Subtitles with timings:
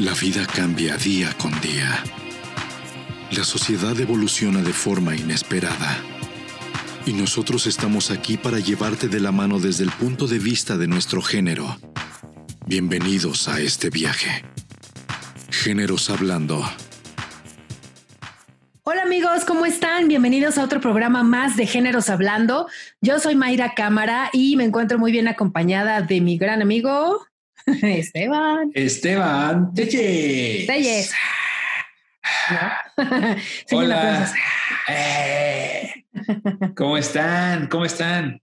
[0.00, 2.02] La vida cambia día con día.
[3.32, 5.98] La sociedad evoluciona de forma inesperada.
[7.04, 10.86] Y nosotros estamos aquí para llevarte de la mano desde el punto de vista de
[10.86, 11.76] nuestro género.
[12.64, 14.42] Bienvenidos a este viaje.
[15.50, 16.64] Géneros Hablando.
[18.84, 20.08] Hola amigos, ¿cómo están?
[20.08, 22.68] Bienvenidos a otro programa más de Géneros Hablando.
[23.02, 27.26] Yo soy Mayra Cámara y me encuentro muy bien acompañada de mi gran amigo
[27.82, 28.70] Esteban.
[28.74, 30.66] Esteban Telles.
[30.66, 31.12] Telles.
[33.66, 34.30] Sí, Hola.
[34.88, 36.04] Eh,
[36.76, 37.66] ¿Cómo están?
[37.68, 38.42] ¿Cómo están?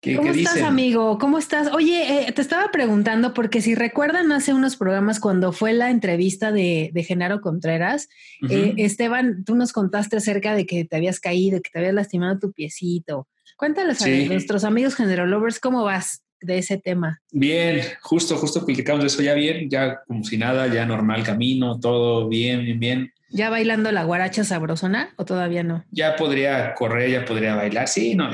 [0.00, 1.18] ¿Qué, ¿Cómo estás, amigo?
[1.18, 1.72] ¿Cómo estás?
[1.72, 6.50] Oye, eh, te estaba preguntando porque si recuerdan hace unos programas cuando fue la entrevista
[6.50, 8.08] de, Genaro Contreras,
[8.50, 12.38] eh, Esteban, tú nos contaste acerca de que te habías caído, que te habías lastimado
[12.38, 13.28] tu piecito.
[13.56, 17.20] Cuéntales a nuestros amigos Genero Lovers cómo vas de ese tema.
[17.30, 21.78] Bien, justo, justo platicamos de eso ya bien, ya como si nada, ya normal camino,
[21.80, 23.12] todo bien, bien, bien.
[23.30, 25.84] ¿Ya bailando la guaracha sabrosona o todavía no?
[25.90, 27.88] Ya podría correr, ya podría bailar.
[27.88, 28.30] Sí, no,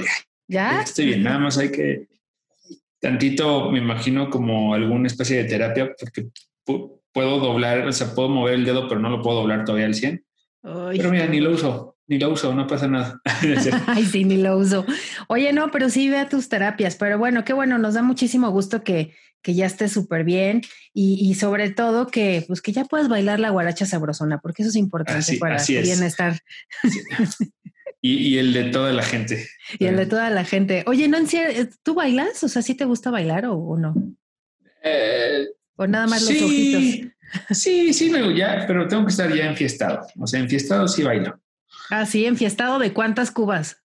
[0.49, 0.83] ya.
[0.83, 2.09] Estoy bien, nada más hay que
[3.01, 6.29] tantito, me imagino como alguna especie de terapia porque
[6.65, 9.95] puedo doblar, o sea, puedo mover el dedo, pero no lo puedo doblar todavía al
[9.95, 10.25] 100.
[10.63, 13.21] Pero mira, ni lo uso, ni lo uso, no pasa nada.
[13.87, 14.85] Ay, sí, ni lo uso.
[15.29, 18.51] Oye, no, pero sí ve a tus terapias, pero bueno, qué bueno, nos da muchísimo
[18.51, 23.09] gusto que, que ya estés súper bien y, sobre todo que, pues, que ya puedes
[23.09, 26.39] bailar la guaracha sabrosona, porque eso es importante para tu bienestar.
[28.01, 29.49] Y, el de toda la gente.
[29.79, 30.85] Y el de toda la gente.
[30.87, 31.19] Oye, no,
[31.83, 32.45] ¿tú bailas?
[32.45, 33.95] O sea, ¿sí te gusta bailar o, no?
[34.85, 37.13] Eh, o nada más los ojitos.
[37.51, 40.07] Sí, sí, me ya, pero tengo que estar ya enfiestado.
[40.19, 41.41] O sea, enfiestado sí bailo.
[41.91, 43.83] Ah, sí, enfiestado de cuántas cubas?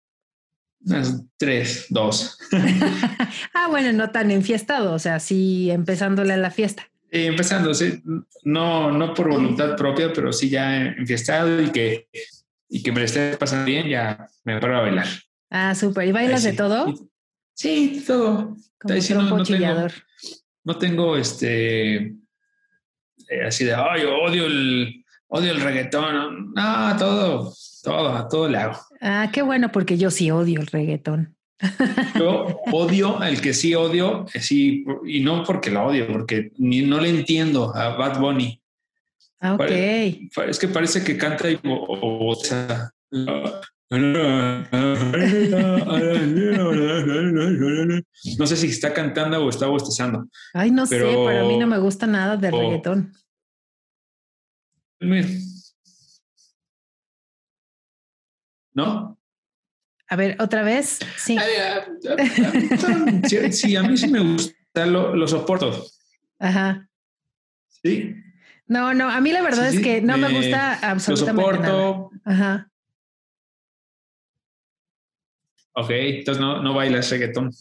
[1.37, 2.37] tres, dos.
[3.53, 6.89] ah, bueno, no tan enfiestado, o sea, sí empezándole a la fiesta.
[7.09, 8.01] empezando, sí.
[8.43, 12.07] No, no por voluntad propia, pero sí ya enfiestado y que,
[12.67, 15.07] y que me esté pasando bien, ya me paro a bailar.
[15.49, 16.07] Ah, súper.
[16.07, 16.93] ¿Y bailas de todo?
[17.53, 18.57] Sí, todo.
[18.77, 19.87] Como no, no, tengo,
[20.65, 22.15] no tengo este
[23.29, 26.53] eh, así de ay, odio el odio el reggaetón.
[26.53, 27.53] No, todo,
[27.83, 28.79] todo, todo le hago.
[29.01, 31.35] Ah, qué bueno, porque yo sí odio el reggaetón.
[32.19, 36.81] Yo odio el que sí odio, eh, sí, y no porque lo odio, porque ni,
[36.81, 38.59] no le entiendo a Bad Bunny.
[39.39, 39.71] Ah, ok.
[40.47, 42.91] es que parece que canta y o, sea,
[48.39, 50.27] no sé si está cantando o está bostezando.
[50.53, 53.13] Ay, no sé, pero a mí no me gusta nada de reggaetón.
[58.73, 59.19] ¿No?
[60.07, 60.99] A ver, otra vez.
[61.17, 61.37] Sí.
[63.51, 65.85] sí, a mí sí me gusta, lo, soporto.
[66.39, 66.89] Ajá.
[67.67, 68.15] Sí.
[68.65, 71.41] No, no, a mí la verdad es que no me, gusta absolutamente.
[71.41, 72.11] Lo soporto.
[72.23, 72.72] Ajá.
[75.75, 77.51] Ok, entonces no, no bailas reggaetón.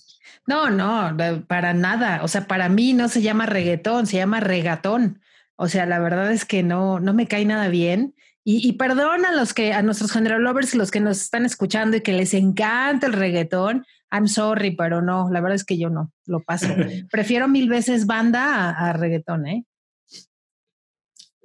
[0.46, 2.22] No, no, para nada.
[2.22, 5.20] O sea, para mí no se llama reggaetón, se llama regatón.
[5.56, 8.14] O sea, la verdad es que no, no me cae nada bien.
[8.44, 11.96] Y, y perdón a los que, a nuestros general lovers, los que nos están escuchando
[11.96, 13.86] y que les encanta el reggaetón.
[14.10, 16.66] I'm sorry, pero no, la verdad es que yo no, lo paso.
[17.10, 19.64] Prefiero mil veces banda a, reggaetón, ¿eh?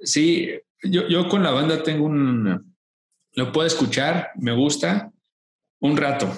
[0.00, 0.50] Sí,
[0.82, 2.76] yo, yo con la banda tengo un,
[3.32, 5.12] lo puedo escuchar, me gusta
[5.80, 6.30] un rato.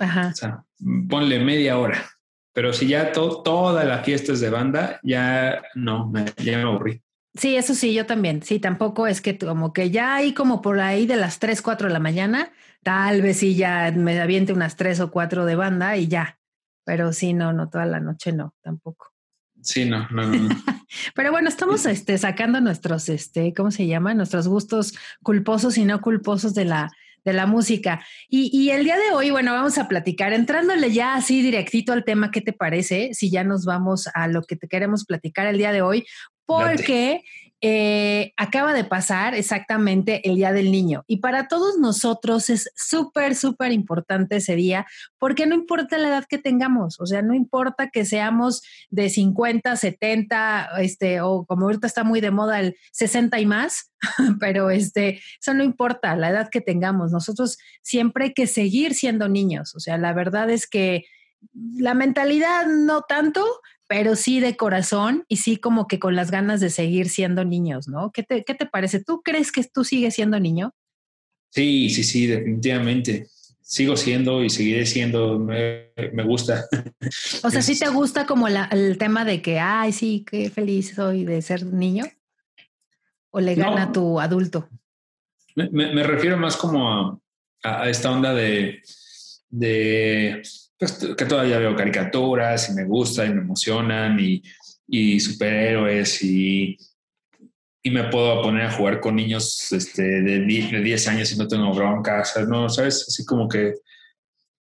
[0.00, 0.28] Ajá.
[0.28, 0.64] O sea,
[1.08, 2.04] ponle media hora.
[2.52, 7.02] Pero si ya toda la fiesta es de banda, ya no, ya me aburrí.
[7.34, 8.42] Sí, eso sí, yo también.
[8.42, 11.88] Sí, tampoco es que como que ya hay como por ahí de las 3, 4
[11.88, 12.52] de la mañana,
[12.84, 16.38] tal vez sí ya me aviente unas 3 o 4 de banda y ya.
[16.84, 19.12] Pero sí, no, no, toda la noche no, tampoco.
[19.60, 20.48] Sí, no, no, no.
[21.16, 24.14] Pero bueno, estamos este, sacando nuestros, este, ¿cómo se llama?
[24.14, 26.92] Nuestros gustos culposos y no culposos de la,
[27.24, 28.04] de la música.
[28.28, 32.04] Y, y, el día de hoy, bueno, vamos a platicar, entrándole ya así directito al
[32.04, 33.10] tema, ¿qué te parece?
[33.12, 36.06] Si ya nos vamos a lo que te queremos platicar el día de hoy,
[36.46, 37.22] porque
[37.66, 41.02] eh, acaba de pasar exactamente el Día del Niño.
[41.06, 44.84] Y para todos nosotros es súper, súper importante ese día
[45.18, 49.76] porque no importa la edad que tengamos, o sea, no importa que seamos de 50,
[49.76, 53.90] 70, este, o como ahorita está muy de moda el 60 y más,
[54.40, 59.30] pero este, eso no importa la edad que tengamos, nosotros siempre hay que seguir siendo
[59.30, 61.04] niños, o sea, la verdad es que
[61.52, 63.42] la mentalidad no tanto,
[63.86, 67.88] pero sí de corazón y sí como que con las ganas de seguir siendo niños,
[67.88, 68.10] ¿no?
[68.12, 69.02] ¿Qué te, qué te parece?
[69.02, 70.72] ¿Tú crees que tú sigues siendo niño?
[71.50, 73.28] Sí, sí, sí, definitivamente.
[73.60, 75.92] Sigo siendo y seguiré siendo, me,
[76.24, 76.66] gusta.
[77.42, 81.24] O sea, ¿sí te gusta como el tema de que, ay, sí, qué feliz soy
[81.24, 82.04] de ser niño?
[83.34, 84.68] o le gana a tu adulto?
[85.56, 87.20] Me, refiero más como
[87.64, 88.80] a, esta onda de,
[89.50, 90.40] de
[90.78, 94.42] pues, que todavía veo caricaturas y me gustan y me emocionan y,
[94.88, 96.76] y superhéroes y,
[97.82, 101.48] y, me puedo poner a jugar con niños este, de, de 10 años y no
[101.48, 103.06] tengo broncas, no, ¿sabes?
[103.08, 103.74] Así como que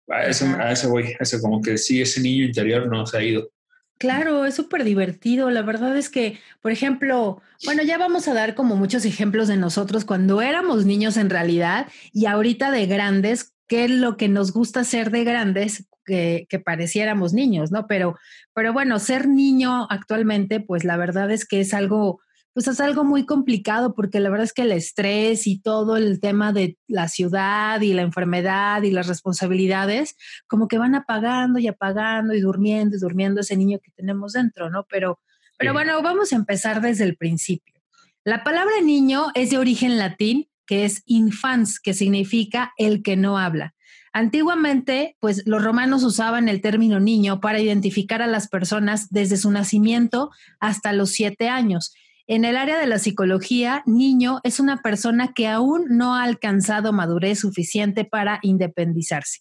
[0.08, 3.19] a ese, a ese voy, a ese como que sí, ese niño interior no se
[3.19, 3.50] ha ido.
[3.99, 5.50] Claro, es súper divertido.
[5.50, 9.56] La verdad es que, por ejemplo, bueno, ya vamos a dar como muchos ejemplos de
[9.56, 14.53] nosotros cuando éramos niños en realidad y ahorita de grandes, qué es lo que nos
[14.53, 17.87] gusta ser de grandes que, que, pareciéramos niños, ¿no?
[17.87, 18.17] Pero,
[18.55, 22.20] pero bueno, ser niño actualmente, pues la verdad es que es algo
[22.59, 26.19] pues es algo muy complicado porque la verdad es que el estrés y todo el
[26.19, 30.17] tema de la ciudad y la enfermedad y las responsabilidades,
[30.49, 34.71] como que van apagando y apagando y durmiendo y durmiendo ese niño que tenemos dentro,
[34.71, 34.85] ¿no?
[34.91, 35.21] Pero,
[35.56, 37.81] pero bueno, vamos a empezar desde el principio.
[38.25, 43.38] La palabra niño es de origen latín, que es infans, que significa el que no
[43.38, 43.75] habla.
[44.12, 49.50] Antiguamente, pues los romanos usaban el término niño para identificar a las personas desde su
[49.50, 50.31] nacimiento
[50.61, 51.93] hasta los siete años
[52.31, 56.93] en el área de la psicología, niño es una persona que aún no ha alcanzado
[56.93, 59.41] madurez suficiente para independizarse.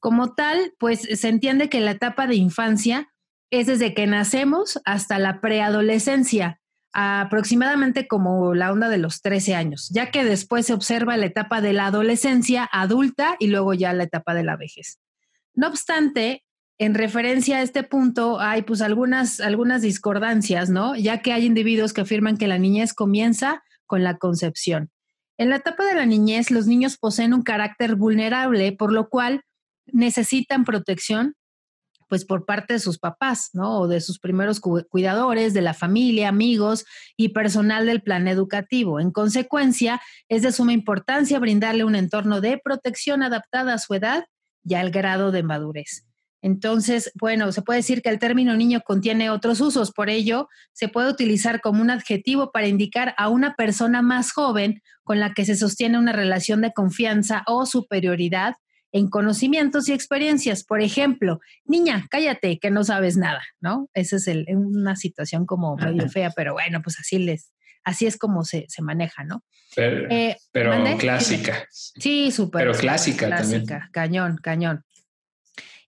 [0.00, 3.12] Como tal, pues se entiende que la etapa de infancia
[3.50, 6.61] es desde que nacemos hasta la preadolescencia,
[6.92, 11.60] aproximadamente como la onda de los 13 años, ya que después se observa la etapa
[11.60, 14.98] de la adolescencia adulta y luego ya la etapa de la vejez.
[15.54, 16.44] No obstante,
[16.78, 20.96] en referencia a este punto hay pues algunas, algunas discordancias, ¿no?
[20.96, 24.90] Ya que hay individuos que afirman que la niñez comienza con la concepción.
[25.38, 29.42] En la etapa de la niñez, los niños poseen un carácter vulnerable, por lo cual
[29.86, 31.34] necesitan protección,
[32.12, 33.78] pues por parte de sus papás, ¿no?
[33.78, 36.84] O de sus primeros cuidadores, de la familia, amigos
[37.16, 39.00] y personal del plan educativo.
[39.00, 39.98] En consecuencia,
[40.28, 44.26] es de suma importancia brindarle un entorno de protección adaptada a su edad
[44.62, 46.06] y al grado de madurez.
[46.42, 50.88] Entonces, bueno, se puede decir que el término niño contiene otros usos, por ello se
[50.88, 55.46] puede utilizar como un adjetivo para indicar a una persona más joven con la que
[55.46, 58.56] se sostiene una relación de confianza o superioridad
[58.92, 60.64] en conocimientos y experiencias.
[60.64, 63.88] Por ejemplo, niña, cállate, que no sabes nada, ¿no?
[63.94, 67.52] Esa es una situación como medio fea, pero bueno, pues así les,
[67.84, 69.42] así es como se, maneja, ¿no?
[69.74, 70.36] Pero, eh,
[70.98, 71.66] clásica.
[71.70, 72.66] Sí, súper.
[72.66, 73.90] Pero clásica, clásica también.
[73.92, 74.84] Cañón, cañón.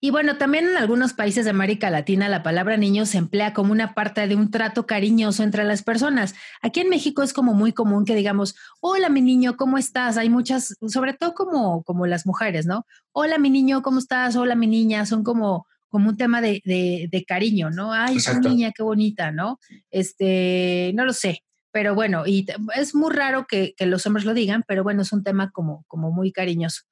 [0.05, 3.73] Y bueno, también en algunos países de América Latina la palabra niño se emplea como
[3.73, 6.35] una parte de un trato cariñoso entre las personas.
[6.61, 10.19] Aquí en México es como muy común que digamos, hola mi niño, ¿cómo estás?
[10.19, 12.85] Hay muchas, sobre todo como, como las mujeres, ¿no?
[13.13, 14.37] Hola mi niño, ¿cómo estás?
[14.37, 17.95] Hola mi niña, son como, como un tema de, de, cariño, ¿no?
[17.95, 19.59] Ay, su niña, qué bonita, ¿no?
[19.91, 21.43] Este, no lo sé.
[21.75, 25.13] Pero bueno, y es muy raro que, que, los hombres lo digan, pero bueno, es
[25.13, 26.83] un tema como, como muy cariñoso.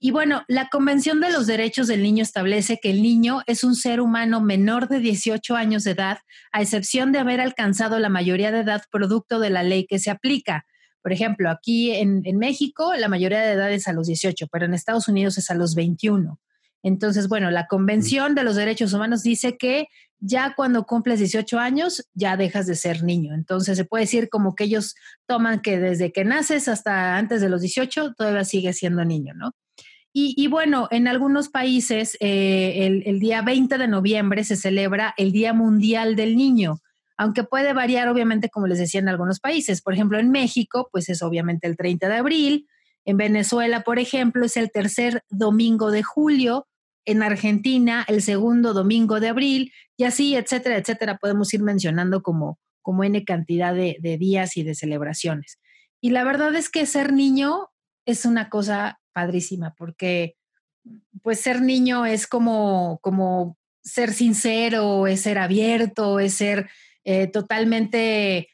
[0.00, 3.76] Y bueno, la Convención de los Derechos del Niño establece que el niño es un
[3.76, 6.18] ser humano menor de 18 años de edad,
[6.50, 10.10] a excepción de haber alcanzado la mayoría de edad producto de la ley que se
[10.10, 10.66] aplica.
[11.02, 14.74] Por ejemplo, aquí en, México la mayoría de edad es a los 18, pero en
[14.74, 16.40] Estados Unidos es a los 21.
[16.82, 19.86] Entonces, bueno, la Convención de los Derechos Humanos dice que
[20.18, 23.34] ya cuando cumples 18 años ya dejas de ser niño.
[23.34, 24.94] Entonces se puede decir como que ellos
[25.26, 29.52] toman que desde que naces hasta antes de los 18 todavía sigues siendo niño, ¿no?
[30.14, 35.54] Y, bueno, en algunos países eh, el, día 20 de noviembre se celebra el Día
[35.54, 36.80] Mundial del Niño,
[37.16, 39.80] aunque puede variar obviamente, como les decía, en algunos países.
[39.80, 42.68] Por ejemplo, en México, pues es obviamente el 30 de abril.
[43.06, 46.66] En Venezuela, por ejemplo, es el tercer domingo de julio.
[47.04, 49.72] En Argentina, el segundo domingo de abril.
[49.96, 51.18] Y así, etcétera, etcétera.
[51.18, 55.58] Podemos ir mencionando como, como N cantidad de, de días y de celebraciones.
[56.00, 57.68] Y la verdad es que ser niño
[58.06, 60.36] es una cosa padrísima, porque
[61.22, 66.68] pues ser niño es como, como ser sincero, es ser abierto, es ser
[67.04, 68.48] eh, totalmente,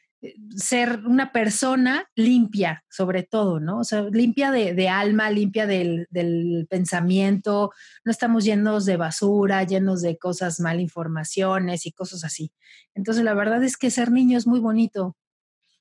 [0.55, 3.79] ser una persona limpia, sobre todo, ¿no?
[3.79, 7.71] O sea, limpia de, alma, limpia del, del, pensamiento,
[8.03, 12.51] no estamos llenos de basura, llenos de cosas mal informaciones y cosas así.
[12.95, 15.15] Entonces, la verdad es que ser niño es muy bonito,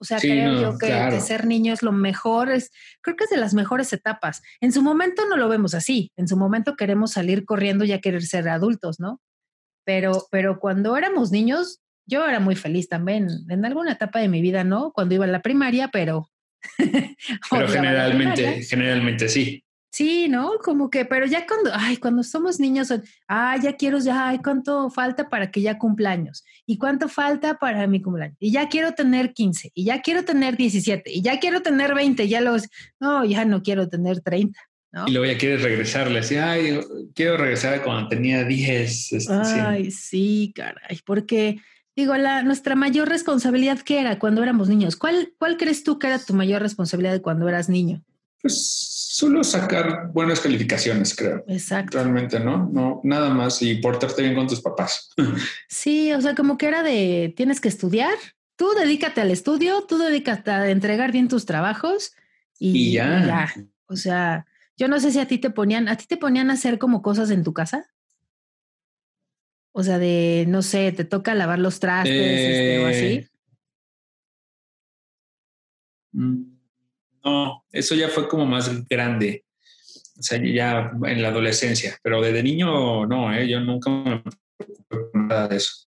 [0.00, 3.37] o sea, creo yo que, ser niño es lo mejor, es, creo que es de
[3.37, 4.42] las mejores etapas.
[4.61, 8.00] En su momento no lo vemos así, en su momento queremos salir corriendo y a
[8.00, 9.21] querer ser adultos, ¿no?
[9.85, 14.41] Pero, pero cuando éramos niños, yo era muy feliz también, en alguna etapa de mi
[14.41, 14.93] vida, ¿no?
[14.93, 16.29] Cuando iba a la primaria, pero...
[17.50, 19.62] pero generalmente, generalmente sí.
[19.91, 20.59] Sí, ¿no?
[20.62, 22.93] Como que, pero ya cuando, ay, cuando somos niños,
[23.27, 26.45] ay, ya quiero, ya, ay, ¿cuánto falta para que ya cumpleaños?
[26.67, 28.37] ¿Y cuánto falta para mi cumpleaños?
[28.38, 32.29] Y ya quiero tener 15, y ya quiero tener 17, y ya quiero tener 20,
[32.29, 32.69] ya los,
[33.00, 34.59] no, ya no quiero tener 30.
[34.93, 35.07] ¿No?
[35.07, 36.81] Y luego ya quieres regresarle, así, ay,
[37.15, 39.12] quiero regresar a cuando tenía 10.
[39.12, 41.61] Este, ay, sí, caray, porque
[41.99, 44.95] digo, la, nuestra mayor responsabilidad, ¿qué era cuando éramos niños?
[44.95, 48.05] ¿Cuál, ¿Cuál crees tú que era tu mayor responsabilidad de cuando eras niño?
[48.40, 48.57] Pues
[49.11, 51.43] solo sacar buenas calificaciones, creo.
[51.49, 51.99] Exacto.
[51.99, 52.71] Realmente, ¿no?
[52.73, 55.11] No, nada más y portarte bien con tus papás.
[55.69, 58.14] Sí, o sea, como que era de tienes que estudiar,
[58.55, 62.12] tú dedícate al estudio, tú dedícate a entregar bien tus trabajos
[62.61, 63.26] y, ya.
[63.26, 63.55] ya.
[63.87, 66.52] O sea, yo no sé si a ti te ponían, a ti te ponían a
[66.52, 67.90] hacer como cosas en tu casa.
[69.78, 73.04] O sea, de, no sé, te toca lavar los trastes este, o así.
[73.04, 73.28] Eh,
[76.11, 76.42] mm,
[77.25, 79.44] no, eso ya fue como más grande.
[80.18, 83.49] O sea, ya en la adolescencia, pero desde niño no, ¿eh?
[83.49, 84.20] yo nunca me
[84.56, 85.87] preocupé por nada de eso.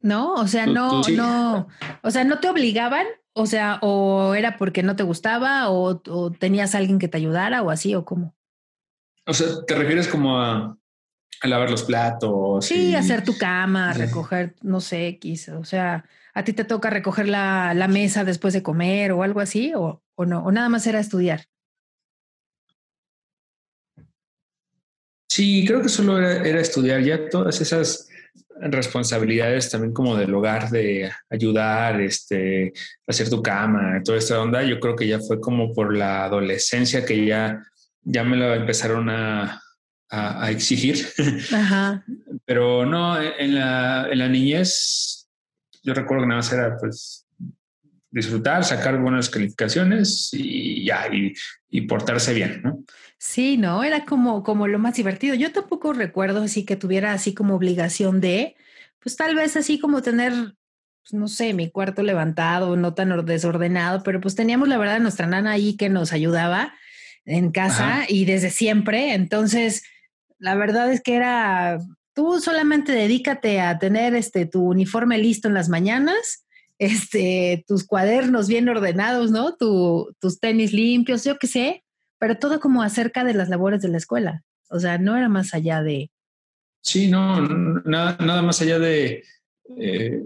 [0.00, 1.68] No, o sea, no, no,
[2.02, 6.00] o sea, no te obligaban, o sea, o era porque no te gustaba, o,
[6.40, 8.34] tenías alguien que te ayudara, o así, o cómo.
[9.26, 10.78] O sea, ¿te refieres como a,
[11.46, 12.66] lavar los platos?
[12.66, 17.28] Sí, hacer tu cama, recoger, no sé, X, o sea, ¿a ti te toca recoger
[17.28, 19.72] la, la mesa después de comer o algo así?
[19.74, 20.44] ¿O, o no?
[20.44, 21.46] ¿O nada más era estudiar?
[25.36, 28.08] Sí, creo que solo era, estudiar ya todas esas
[28.58, 32.72] responsabilidades también como del hogar, de ayudar, este,
[33.06, 37.04] hacer tu cama, toda esta onda, yo creo que ya fue como por la adolescencia
[37.04, 37.62] que ya,
[38.02, 39.60] ya me lo empezaron a,
[40.48, 41.06] exigir.
[42.44, 45.28] Pero no, en la, en la niñez,
[45.82, 47.26] yo recuerdo que nada más era pues
[48.10, 51.06] disfrutar, sacar buenas calificaciones y ya,
[51.70, 52.82] y, portarse bien, ¿no?
[53.18, 55.34] Sí, no, era como, como lo más divertido.
[55.34, 58.56] Yo tampoco recuerdo así que tuviera así como obligación de,
[59.00, 64.02] pues tal vez así como tener, pues, no sé, mi cuarto levantado, no tan desordenado,
[64.02, 66.72] pero pues teníamos la verdad nuestra nana ahí que nos ayudaba
[67.26, 69.12] en casa y desde siempre.
[69.12, 69.82] Entonces,
[70.38, 71.78] la verdad es que era,
[72.14, 76.46] tú solamente dedícate a tener este tu uniforme listo en las mañanas
[76.78, 79.56] este, tus cuadernos bien ordenados, ¿no?
[79.56, 81.84] tus tenis limpios, yo qué sé,
[82.18, 84.42] pero todo como acerca de las labores de la escuela.
[84.68, 86.10] O sea, no era más allá de...
[86.82, 89.24] Sí, no, nada, nada más allá de,
[89.78, 90.22] eh,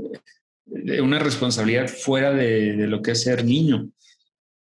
[0.66, 3.90] de una responsabilidad fuera de, de lo que es ser niño.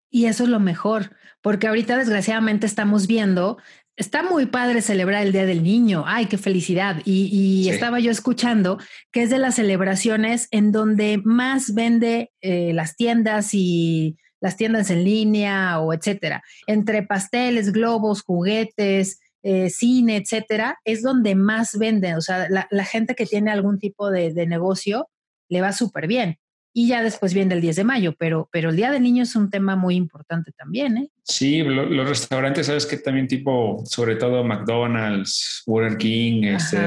[0.10, 3.58] Y eso es lo mejor, porque ahorita desgraciadamente estamos viendo
[3.98, 6.04] Está muy padre celebrar el Día del Niño.
[6.06, 7.02] Ay, qué felicidad.
[7.04, 8.78] Y, estaba yo escuchando
[9.12, 14.92] que es de las celebraciones en donde más vende eh, las tiendas y las tiendas
[14.92, 16.44] en línea o etcétera.
[16.68, 22.18] Entre pasteles, globos, juguetes, eh, cine, etcétera, es donde más venden.
[22.18, 25.10] O sea, la, gente que tiene algún tipo de, de negocio
[25.50, 26.38] le va súper bien
[26.78, 29.36] y ya después viene el 10 de mayo, pero, pero el Día del Niño es
[29.36, 31.10] un tema muy importante también, ¿eh?
[31.24, 36.78] Sí, los restaurantes, sabes que también tipo, sobre todo McDonald's, Burger King, este,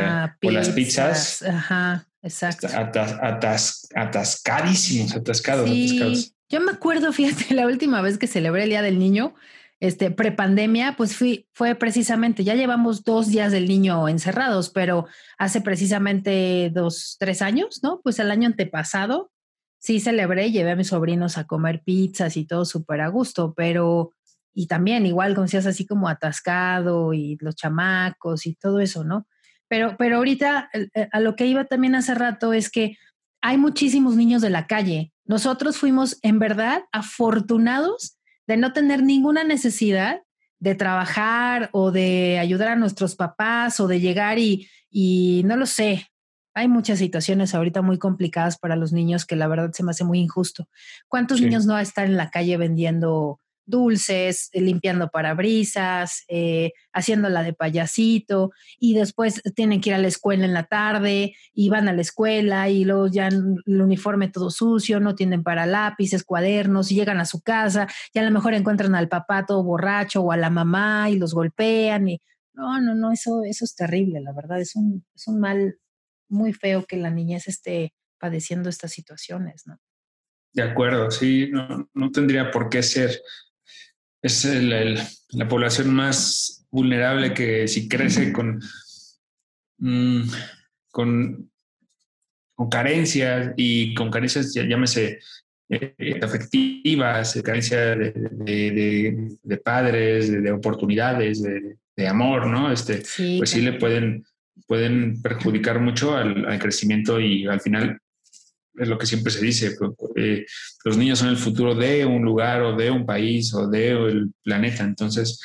[0.45, 1.43] o las pizzas.
[1.43, 2.69] Ajá, exacto.
[3.97, 6.33] atascadísimos, atascados, sí.
[6.49, 9.35] Yo me acuerdo, fíjate, la última vez que celebré el Día del Niño,
[9.81, 15.07] este, prepandemia, pues fui, fue precisamente, ya llevamos dos días del niño encerrados, pero
[15.37, 18.01] hace precisamente dos, tres años, ¿no?
[18.05, 19.33] Pues el año antepasado,
[19.81, 24.13] sí celebré, llevé a mis sobrinos a comer pizzas y todo súper a gusto, pero,
[24.55, 29.27] y también igual, como decías, así como atascado y los chamacos y todo eso, ¿no?
[29.69, 32.97] Pero, pero ahorita eh, a lo que iba también hace rato es que
[33.41, 35.13] hay muchísimos niños de la calle.
[35.25, 40.23] Nosotros fuimos en verdad afortunados de no tener ninguna necesidad
[40.59, 45.65] de trabajar o de ayudar a nuestros papás o de llegar y, y no lo
[45.65, 46.10] sé,
[46.55, 50.05] hay muchas situaciones ahorita muy complicadas para los niños que la verdad se me hace
[50.05, 50.69] muy injusto.
[51.09, 53.41] ¿Cuántos niños no están en la calle vendiendo
[53.71, 60.09] dulces, eh, limpiando parabrisas, eh, haciéndola de payasito y después tienen que ir a la
[60.09, 64.51] escuela en la tarde y van a la escuela y luego ya el uniforme todo
[64.51, 68.55] sucio, no tienen para lápices, cuadernos y llegan a su casa y a lo mejor
[68.55, 72.21] encuentran al papá todo borracho o a la mamá y los golpean y
[72.53, 75.79] no, no, no, eso, eso es terrible, la verdad, es un, es un mal
[76.31, 79.79] muy feo que la niñez esté padeciendo estas situaciones, ¿no?
[80.53, 83.23] De acuerdo, sí, no, no tendría por qué ser.
[84.23, 88.61] Es la población más vulnerable que si crece con,
[89.79, 90.23] mm,
[90.91, 91.51] con,
[92.55, 95.21] con carencias y con carencias, llámese
[95.69, 98.13] eh, afectivas, carencia de,
[99.43, 102.73] de, padres, de, oportunidades, de, amor, ¿no?
[102.73, 103.03] Este,
[103.39, 104.25] pues sí le pueden,
[104.67, 107.99] pueden perjudicar mucho al, crecimiento y al final
[108.75, 109.77] es lo que siempre se dice,
[110.17, 110.47] eh,
[110.85, 114.85] los niños son el futuro de un lugar o de un país o de planeta,
[114.85, 115.41] entonces,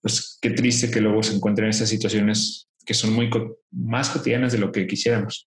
[0.00, 3.28] pues qué triste que luego se encuentren en estas situaciones que son muy
[3.70, 5.46] más cotidianas de lo que quisiéramos.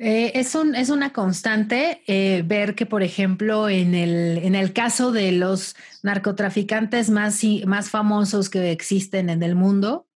[0.00, 4.72] Eh, es, un, es una constante eh, ver que, por ejemplo, en el, en el
[4.72, 10.07] caso de los narcotraficantes más, más famosos que existen en el mundo,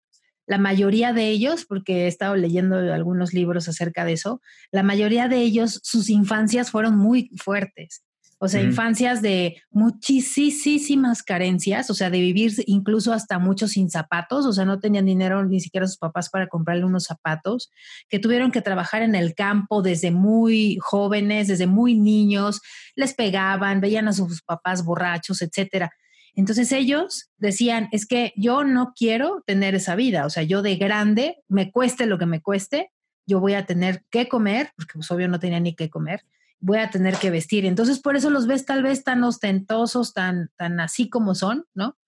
[0.46, 5.28] la mayoría de ellos, porque he estado leyendo algunos libros acerca de eso, la mayoría
[5.28, 8.02] de ellos, sus infancias fueron muy fuertes.
[8.44, 14.46] O sea, infancias de muchísimas carencias, o sea, de vivir incluso hasta muchos sin zapatos,
[14.46, 17.70] o sea, no tenían dinero ni siquiera sus papás para comprarle unos zapatos,
[18.08, 22.60] que tuvieron que trabajar en el campo desde muy jóvenes, desde muy niños,
[22.96, 25.92] les pegaban, veían a sus papás borrachos, etcétera.
[26.34, 30.76] Entonces ellos decían, es que yo no quiero tener esa vida, o sea, yo de
[30.76, 32.90] grande, me cueste lo que me cueste,
[33.26, 36.22] yo voy a tener que comer, porque pues obvio no tenía ni que comer,
[36.58, 37.66] voy a tener que vestir.
[37.66, 41.98] Entonces, por eso los ves tal vez tan ostentosos, tan, tan así como son, ¿no?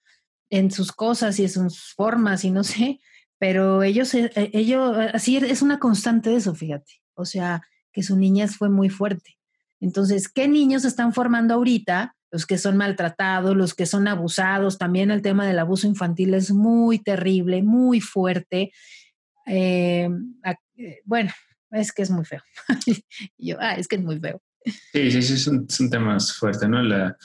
[0.48, 3.00] En sus cosas y en sus formas y no sé,
[3.38, 7.02] pero ellos, eh, eh, ellos, así es una constante de eso, fíjate.
[7.14, 7.62] O sea,
[7.92, 9.38] que su niñez fue muy fuerte.
[9.80, 12.13] Entonces, ¿qué niños están formando ahorita?
[12.34, 14.76] Los que son maltratados, los que son abusados.
[14.76, 18.72] También el tema del abuso infantil es muy terrible, muy fuerte.
[19.46, 20.08] Eh,
[21.04, 21.30] bueno,
[21.70, 22.42] es que es muy feo.
[23.38, 24.42] yo, ah, es que es muy feo.
[24.64, 26.82] Sí, sí, sí, son, temas fuertes, ¿no?
[26.82, 27.16] La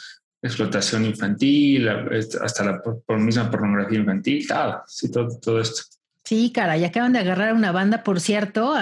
[0.43, 5.81] explotación infantil, hasta la por, misma pornografía infantil, todo, sí, todo, esto.
[6.23, 8.75] Sí, cara, ya acaban de agarrar una banda, por cierto,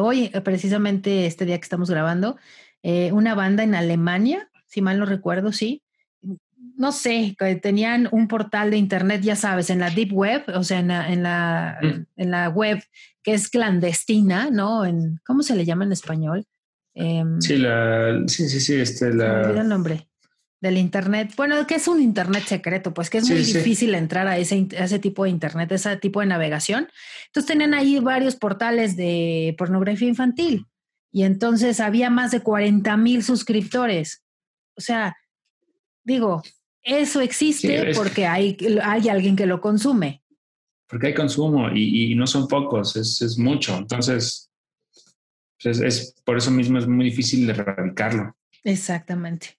[0.00, 2.38] hoy, precisamente este día que estamos grabando,
[2.82, 5.82] eh, una banda en Alemania, si mal no recuerdo, sí.
[6.76, 10.78] No sé, tenían un portal de internet, ya sabes, en la deep web, o sea,
[10.78, 12.06] en la, en la, mm.
[12.16, 12.82] en la web
[13.22, 14.84] que es clandestina, ¿no?
[14.84, 16.46] En, ¿Cómo se le llama en español?
[16.94, 19.48] Em, sí, la, sí, sí, sí, este, la...
[19.52, 20.06] Me el nombre
[20.60, 21.32] del Internet.
[21.36, 24.98] Bueno, que es un Internet secreto, pues que es muy difícil entrar a ese, ese
[24.98, 26.88] tipo de Internet, ese tipo de navegación.
[27.26, 30.66] Entonces tenían ahí varios portales de pornografía infantil
[31.10, 34.22] y entonces había más de 40 mil suscriptores.
[34.80, 35.16] O sea,
[36.02, 36.42] digo,
[36.82, 40.20] eso existe porque hay, hay alguien que lo consume
[40.90, 43.76] porque hay consumo y, no son pocos, es, mucho.
[43.78, 44.50] Entonces,
[45.62, 48.36] pues, es, por eso mismo es muy difícil de erradicarlo.
[48.64, 49.56] Exactamente.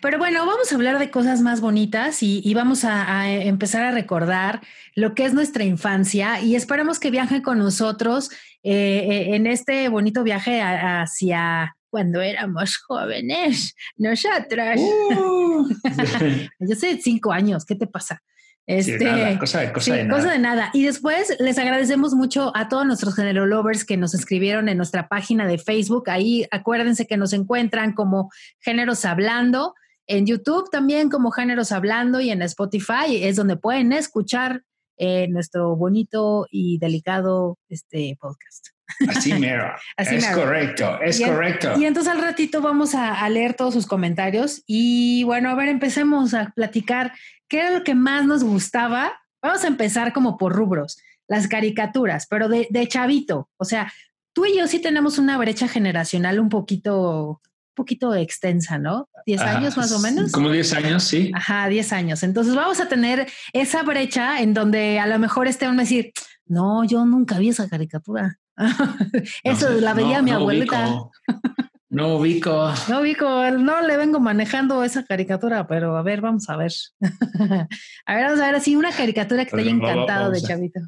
[0.00, 4.60] pero bueno, vamos a hablar de cosas más bonitas y, vamos a, empezar a recordar
[4.94, 8.30] lo que es nuestra infancia y esperamos que viajen con nosotros
[8.62, 14.80] eh, eh, en este bonito viaje hacia cuando éramos jóvenes, nosotras.
[14.80, 15.68] Uh.
[16.58, 18.22] Yo sé, cinco años, ¿qué te pasa?
[18.66, 18.96] Este,
[19.38, 20.18] cosa, de, cosa, de nada.
[20.18, 20.70] cosa de nada.
[20.72, 25.08] Y después les agradecemos mucho a todos nuestros género lovers que nos escribieron en nuestra
[25.08, 26.08] página de Facebook.
[26.08, 29.74] Ahí acuérdense que nos encuentran como Géneros Hablando.
[30.06, 34.62] En YouTube también como Géneros Hablando y en Spotify es donde pueden escuchar
[34.96, 38.71] eh, nuestro bonito y delicado este podcast.
[39.08, 39.72] Así mero.
[39.96, 41.74] es correcto, es correcto.
[41.78, 45.68] Y entonces al ratito vamos a, a, leer todos sus comentarios y bueno, a ver,
[45.68, 47.12] empecemos a platicar
[47.52, 49.12] ¿Qué era lo que más nos gustaba?
[49.42, 50.96] Vamos a empezar como por rubros,
[51.28, 53.50] las caricaturas, pero de, chavito.
[53.58, 53.92] O sea,
[54.32, 59.10] tú y yo sí tenemos una brecha generacional un poquito, un poquito extensa, ¿no?
[59.26, 60.32] ¿10 años más o menos?
[60.32, 61.30] Como 10 años, sí.
[61.34, 62.22] Ajá, 10 años.
[62.22, 66.10] Entonces vamos a tener esa brecha en donde a lo mejor este a decir,
[66.46, 68.38] no, yo nunca vi esa caricatura.
[69.44, 70.88] Eso la veía mi abuelita.
[71.92, 72.72] No ubico.
[72.88, 76.72] No ubico, no le vengo manejando esa caricatura, pero a ver, vamos a ver.
[78.06, 80.80] a ver, vamos a ver así una caricatura que te haya encantado de chavito.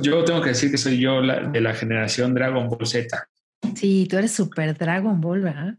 [0.00, 3.28] Yo tengo que decir que soy yo de la generación Dragon Ball Z.
[3.74, 5.74] Sí, tú eres super Dragon Ball, ¿verdad?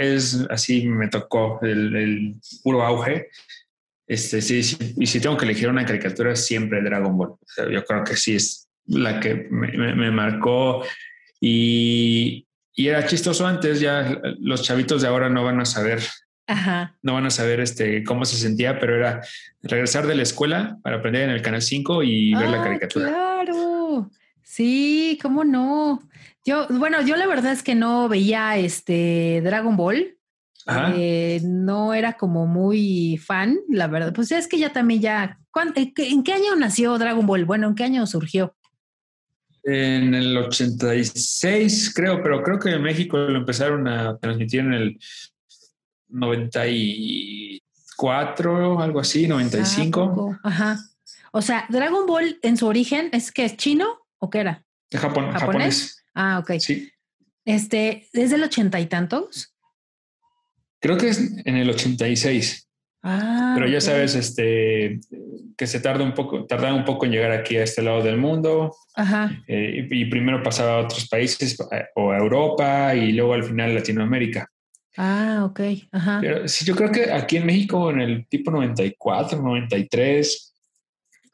[0.00, 3.28] Es así, me tocó el, puro auge.
[4.08, 7.34] Este, sí, sí, y si tengo que elegir una caricatura, siempre Dragon Ball.
[7.70, 10.82] yo creo que sí es la que me, marcó
[11.38, 16.00] y, era chistoso antes, ya los chavitos de ahora no van a saber,
[17.02, 19.20] no van a saber este, cómo se sentía, pero era
[19.62, 23.08] regresar de la escuela para aprender en el Canal 5 y ver la ah, caricatura.
[23.08, 24.10] Claro,
[24.42, 26.00] sí, cómo no.
[26.46, 30.17] Yo, bueno, yo la verdad es que no veía este Dragon Ball.
[30.96, 34.12] Eh, no era como muy fan, la verdad.
[34.12, 35.38] Pues es que ya también ya.
[35.74, 37.46] ¿En qué año nació Dragon Ball?
[37.46, 38.54] Bueno, ¿en qué año surgió?
[39.62, 44.98] En el 86, creo, pero creo que en México lo empezaron a transmitir en el
[46.08, 50.38] 94, algo así, 95.
[50.42, 50.78] Ah, Ajá.
[51.32, 54.64] O sea, Dragon Ball en su origen es que es chino o qué era?
[54.90, 56.04] De Japón, japonés.
[56.14, 56.52] Ah, ok.
[56.60, 56.90] Sí.
[57.44, 59.54] Este, ¿desde el ochenta y tantos?
[60.80, 62.68] Creo que es en el 86.
[63.02, 65.00] Ah, Pero ya sabes, este,
[65.56, 68.18] que se tarda un poco, tarda un poco en llegar aquí a este lado del
[68.18, 68.74] mundo.
[68.94, 69.30] Ajá.
[69.46, 73.74] eh, y, primero pasaba a otros países eh, o a Europa y luego al final
[73.74, 74.48] Latinoamérica.
[74.96, 75.60] Ah, ok.
[75.92, 76.18] Ajá.
[76.20, 80.54] Pero sí, yo creo que aquí en México en el tipo 94, 93,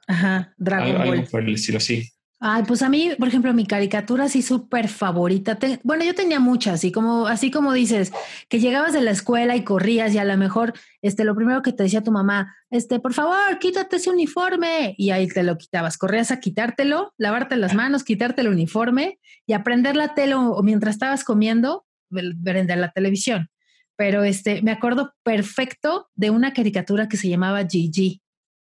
[0.06, 0.52] Ajá.
[0.58, 1.18] Dragon algo, Ball.
[1.18, 2.06] algo por el estilo así.
[2.46, 5.54] Ay, pues a mí, por ejemplo, mi caricatura así súper favorita.
[5.54, 8.12] te- bueno, yo tenía muchas, así como, así como dices,
[8.50, 11.72] que llegabas de la escuela y corrías y a lo mejor, este, lo primero que
[11.72, 15.96] te decía tu mamá, este, por favor, quítate ese uniforme y ahí te lo quitabas.
[15.96, 20.96] Corrías a quitártelo, lavarte las manos, quitarte el uniforme y aprender la tele o mientras
[20.96, 23.48] estabas comiendo, en la televisión.
[23.96, 28.20] Pero este, me acuerdo perfecto de una caricatura que se llamaba Gigi.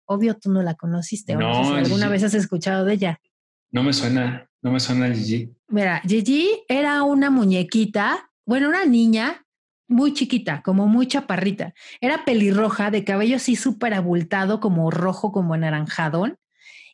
[0.06, 2.94] Obvio, tú no la conociste, o no, sé No, si alguna vez has escuchado de
[2.94, 3.20] ella.
[3.74, 5.52] No me suena, no me suena Gigi.
[5.68, 9.46] Mira, Gigi era una muñequita, bueno, una niña
[9.88, 11.74] muy chiquita, como muy chaparrita.
[12.00, 16.38] Era pelirroja, de cabello así súper abultado, como rojo, como anaranjadón,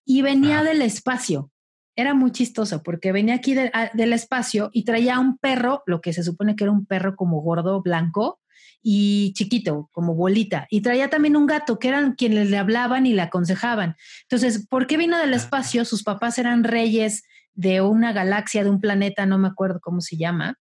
[0.05, 1.51] y venía del espacio.
[1.97, 5.99] Era muy chistoso porque venía aquí de- a- del espacio y traía un perro, lo
[5.99, 8.38] que se supone que era un perro como gordo, blanco
[8.81, 10.67] y chiquito, como bolita.
[10.69, 13.95] Y traía también un gato, que eran quienes le hablaban y le aconsejaban.
[14.23, 15.85] Entonces, ¿por qué vino del espacio?
[15.85, 20.17] Sus papás eran reyes de una galaxia, de un planeta, no me acuerdo cómo se
[20.17, 20.55] llama.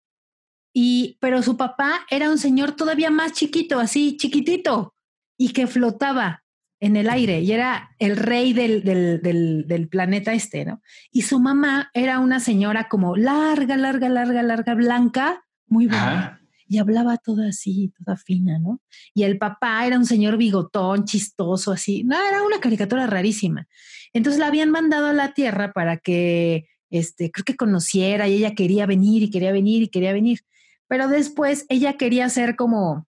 [0.73, 4.93] Y, pero su papá era un señor todavía más chiquito, así chiquitito,
[5.37, 6.43] y que flotaba
[6.79, 10.81] en el aire y era el rey del, del, del, del planeta este, ¿no?
[11.11, 16.36] Y su mamá era una señora como larga, larga, larga, larga, blanca, muy buena Ajá.
[16.67, 18.81] Y hablaba toda así, toda fina, ¿no?
[19.13, 22.03] Y el papá era un señor bigotón, chistoso, así.
[22.03, 23.67] No, era una caricatura rarísima.
[24.13, 28.55] Entonces la habían mandado a la Tierra para que, este, creo que conociera y ella
[28.55, 30.41] quería venir y quería venir y quería venir.
[30.87, 33.07] Pero después ella quería ser como,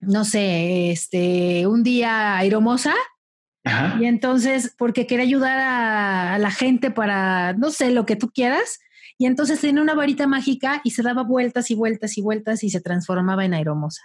[0.00, 2.94] no sé, este, un día aeromosa
[3.64, 3.98] Ajá.
[4.00, 8.30] y entonces, porque quería ayudar a, a la gente para, no sé, lo que tú
[8.30, 8.78] quieras.
[9.18, 12.70] Y entonces tenía una varita mágica y se daba vueltas y vueltas y vueltas y
[12.70, 14.02] se transformaba en aeromosa.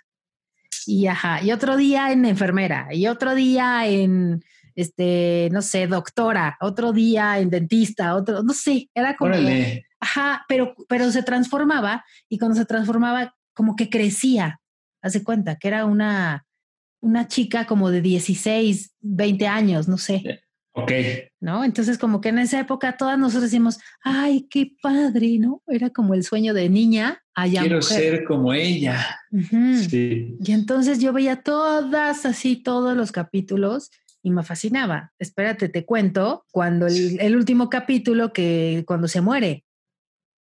[0.88, 4.44] Y ajá, y otro día en enfermera, y otro día en,
[4.76, 9.86] este, no sé, doctora, otro día en dentista, otro, no sé, era como, Órale.
[10.00, 14.60] ajá, pero, pero se transformaba y cuando se transformaba como que crecía,
[15.02, 16.46] hace cuenta, que era una,
[17.02, 20.42] una chica como de 16, 20 años, no sé.
[20.76, 20.92] Ok.
[21.40, 21.64] ¿no?
[21.64, 25.62] Entonces, como que en esa época todas nosotros decimos, ay, qué padre, ¿no?
[25.68, 27.62] Era como el sueño de niña allá.
[27.62, 27.98] Quiero mujer.
[27.98, 29.20] ser como ella.
[29.90, 30.38] Sí.
[30.40, 33.92] Y entonces yo veía todas, así, todos los capítulos
[34.24, 35.12] y me fascinaba.
[35.20, 39.66] Espérate, te cuento cuando el, el último capítulo que cuando se muere.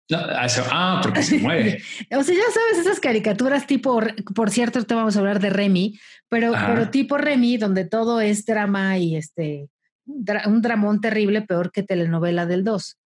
[0.09, 1.81] No, ah, ah, porque se muere.
[2.11, 4.01] O sea, ya sabes, esas caricaturas tipo,
[4.35, 6.67] por cierto, ahorita vamos a hablar de Remy, pero, Ajá.
[6.67, 9.69] pero tipo Remy, donde todo es drama y este,
[10.19, 12.97] dra- un dramón terrible, peor que telenovela del 2.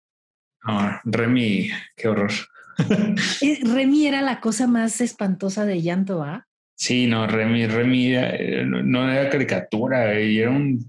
[0.64, 2.30] Ah, Remy, qué horror.
[3.42, 6.46] Eh, Remy era la cosa más espantosa de llanto, ¿ah?
[6.76, 10.88] Sí, no, Remy, Remy eh, no era caricatura y era un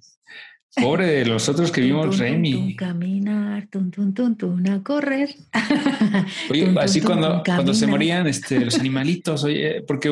[0.76, 2.76] pobre de los otros que vimos tun, Remy.
[2.76, 5.30] caminar, tun, tun, tun, tun, a correr.
[6.50, 10.10] Oye, así cuando, cuando se morían este, los animalitos, oye, porque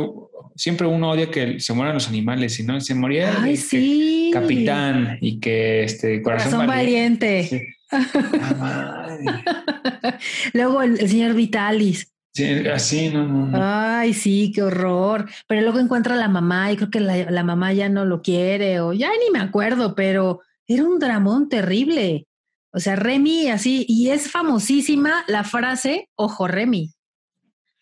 [0.56, 4.30] siempre uno odia que se mueran los animales, y no se moría Ay, que sí.
[4.34, 7.44] Capitán y que este corazón, Corazón valiente.
[7.44, 7.62] Sí.
[7.92, 9.18] Ah.
[10.54, 12.10] Luego el, el señor Vitalis.
[12.36, 13.60] Sí, así, no, no, no.
[13.62, 15.30] Ay, sí, qué horror.
[15.48, 18.24] Pero luego encuentra a la mamá y creo que la, la mamá ya no lo
[18.24, 22.28] quiere o ya ni me acuerdo, pero era un dramón terrible.
[22.72, 26.92] O sea, Remy así, y es famosísima la frase, ojo Remy,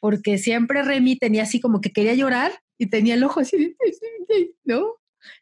[0.02, 3.78] porque siempre Remy tenía así como que quería llorar y tenía el ojo así,
[4.28, 4.96] de- ¿no?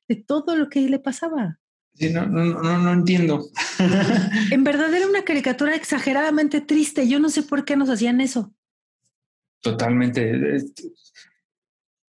[0.07, 1.57] De todo lo que le pasaba.
[1.95, 3.49] Sí, no, no, no, no entiendo.
[4.51, 7.07] En verdad era una caricatura exageradamente triste.
[7.07, 8.53] Yo no sé por qué nos hacían eso.
[9.61, 10.57] Totalmente.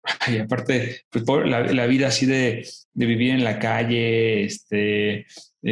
[0.27, 5.19] Y aparte, pues por la, la vida así de, de vivir en la calle, este,
[5.19, 5.25] eh,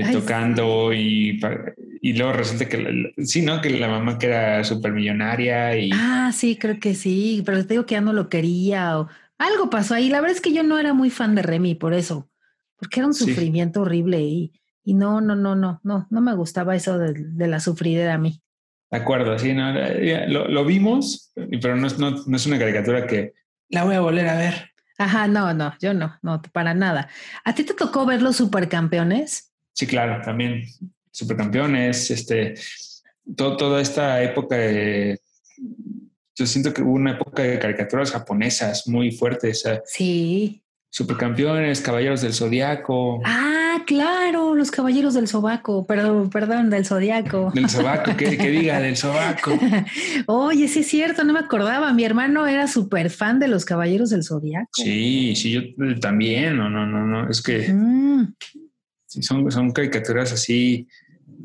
[0.03, 1.39] Ay, tocando y,
[2.01, 3.61] y luego resulta que, la- sí, ¿no?
[3.61, 7.73] Que la mamá que era súper millonaria y Ah, sí, creo que sí, pero te
[7.75, 10.09] digo que ya no lo quería o algo pasó ahí.
[10.09, 12.29] La verdad es que yo no era muy fan de Remy por eso,
[12.77, 13.25] porque era un Sí.
[13.25, 14.51] sufrimiento horrible y,
[14.83, 18.17] y no, no, no, no, no, no me gustaba eso de, de la sufridera a
[18.17, 18.41] mí.
[18.89, 19.73] De acuerdo, sí, no,
[20.47, 23.33] lo, vimos, pero no no, es una caricatura que
[23.69, 24.71] la voy a volver a ver.
[24.97, 27.09] Ajá, no, no, yo no, no, para nada.
[27.43, 29.53] ¿A ti te tocó ver los supercampeones?
[29.73, 30.63] Sí, claro, también
[31.11, 32.55] supercampeones, este,
[33.35, 35.19] toda esta época de,
[36.37, 39.63] yo siento que hubo una época de caricaturas japonesas muy fuertes.
[39.85, 40.61] Sí.
[40.89, 43.21] Supercampeones, Caballeros del Zodiaco.
[43.25, 43.56] Ah,
[43.87, 47.51] claro, los Caballeros del Sobaco, perdón, perdón, del Zodiaco.
[47.55, 49.57] Del Sobaco, que, diga del Sobaco.
[50.27, 51.91] Oye, sí es cierto, no me acordaba.
[51.93, 54.69] Mi hermano era súper fan de los Caballeros del Zodiaco.
[54.73, 55.61] Sí, sí, yo
[55.99, 56.57] también.
[56.57, 57.29] No, no, no, no.
[57.29, 57.73] Es que
[59.07, 60.87] son, son caricaturas así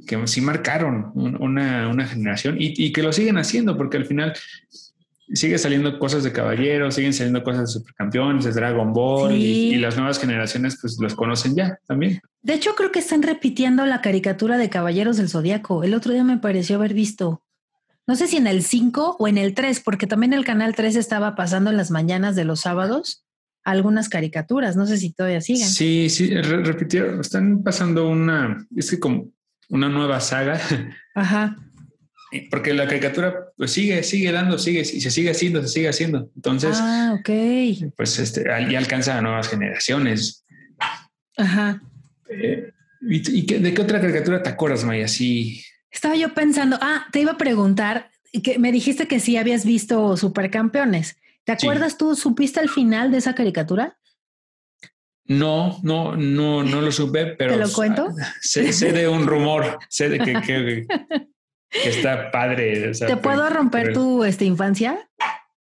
[0.07, 4.35] que sí marcaron una, una generación y, y, que lo siguen haciendo, porque al final
[5.37, 9.97] sigue saliendo cosas de caballeros, siguen saliendo cosas de supercampeones, de Dragon Ball y, las
[9.97, 12.21] nuevas generaciones pues los conocen ya también.
[12.43, 15.83] De hecho, creo que están repitiendo la caricatura de Caballeros del Zodíaco.
[15.83, 17.43] El otro día me pareció haber visto,
[18.07, 20.97] no sé si en el 5 o en el 3, porque también el canal 3
[20.97, 23.25] estaba pasando en las mañanas de los sábados
[23.65, 24.77] algunas caricaturas.
[24.77, 25.69] No sé si todavía siguen.
[25.69, 29.31] Sí, sí, repitieron, están pasando una, es que como
[29.69, 30.61] una nueva saga.
[31.15, 31.57] Ajá
[32.51, 36.31] porque la caricatura pues sigue, sigue dando, sigue y se sigue haciendo, se sigue haciendo.
[36.35, 37.21] Entonces, ah.
[37.97, 40.45] Pues este, ya alcanza a nuevas generaciones.
[41.37, 41.83] Ajá.
[42.31, 45.09] Eh, ¿Y, de qué otra caricatura te acuerdas, Maya?
[45.09, 45.63] Sí.
[45.91, 48.11] Estaba yo pensando, ah, te iba a preguntar,
[48.43, 51.17] que me dijiste que sí habías visto Supercampeones.
[51.45, 53.99] ¿Te acuerdas tú, supiste al final de esa caricatura?
[55.25, 57.55] No, no, no, no lo supe, pero.
[57.55, 58.09] ¿Te lo cuento?
[58.41, 60.87] Sé, sé de un rumor, sé de que, que
[61.73, 62.93] Está padre.
[62.93, 65.09] ¿Te puedo romper tu esta infancia?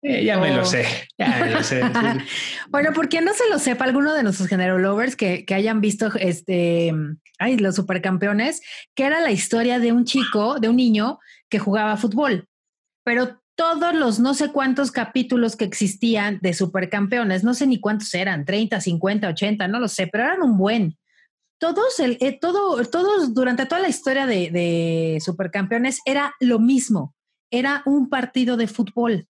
[0.02, 0.84] Eh, ya me lo sé,
[1.18, 1.80] ya me lo sé.
[2.68, 6.12] bueno, porque no se lo sepa alguno de nuestros género lovers que, que, hayan visto
[6.20, 6.92] este,
[7.38, 8.60] ay, los supercampeones,
[8.94, 12.48] que era la historia de un chico, de un niño que jugaba fútbol,
[13.04, 18.12] pero todos los no sé cuántos capítulos que existían de supercampeones, no sé ni cuántos
[18.14, 20.96] eran, 30, 50, 80, no lo sé, pero eran un buen
[21.58, 27.14] todos, el, eh, todo, todos, durante toda la historia de, Supercampeones era lo mismo,
[27.50, 29.28] era un partido de fútbol.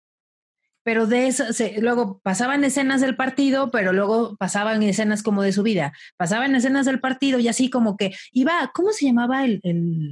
[0.85, 1.45] Pero de eso,
[1.79, 5.93] luego pasaban escenas del partido, pero luego pasaban escenas como de su vida.
[6.17, 9.61] Pasaban escenas del partido y así como que iba, ¿cómo se llamaba el,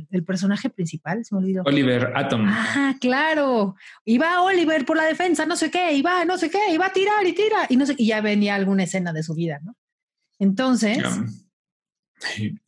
[0.09, 1.25] el personaje principal?
[1.25, 1.63] Se me olvidó.
[1.65, 2.45] Oliver Atom.
[2.47, 3.75] Ah, claro.
[4.05, 7.27] Iba Oliver por la defensa, no sé qué, iba, no sé qué, iba a tirar
[7.27, 9.75] y tira, y no sé, y ya venía alguna escena de su vida, ¿no?
[10.39, 11.03] Entonces,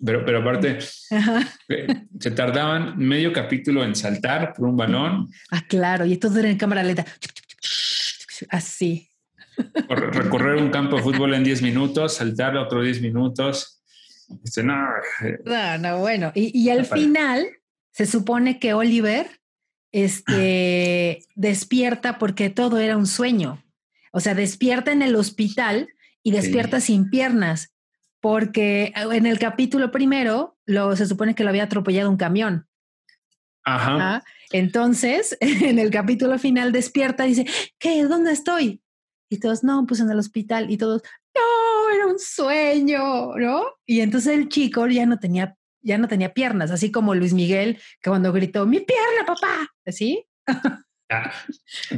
[0.03, 0.79] pero, pero aparte,
[1.69, 1.87] eh,
[2.19, 5.29] se tardaban medio capítulo en saltar por un balón.
[5.51, 7.05] Ah, claro, y esto era en cámara lenta.
[8.49, 9.09] Así.
[9.87, 13.83] Recorrer un campo de fútbol en 10 minutos, saltar otros 10 minutos.
[14.43, 14.73] Este, no.
[15.23, 16.31] Eh, no, no, bueno.
[16.33, 17.45] Y, y al final
[17.91, 19.27] se supone que Oliver
[19.91, 23.63] este, despierta porque todo era un sueño.
[24.11, 25.89] O sea, despierta en el hospital
[26.23, 27.72] y despierta sin piernas
[28.23, 32.69] porque ah, en el capítulo primero lo, se supone que lo había atropellado un camión.
[33.65, 34.23] Ajá.
[34.53, 37.45] Entonces, en el capítulo final despierta y dice,
[37.77, 38.01] ¿qué?
[38.05, 38.81] ¿Dónde estoy?
[39.29, 40.71] Y todos, no, pues en el hospital.
[40.71, 41.01] Y todos,
[41.35, 43.65] no, era un sueño, ¿no?
[43.85, 47.77] Y entonces el chico ya no tenía, ya no tenía piernas, así como Luis Miguel,
[47.99, 50.25] que cuando gritó, mi pierna, papá, ¿así?
[51.09, 51.33] Ah,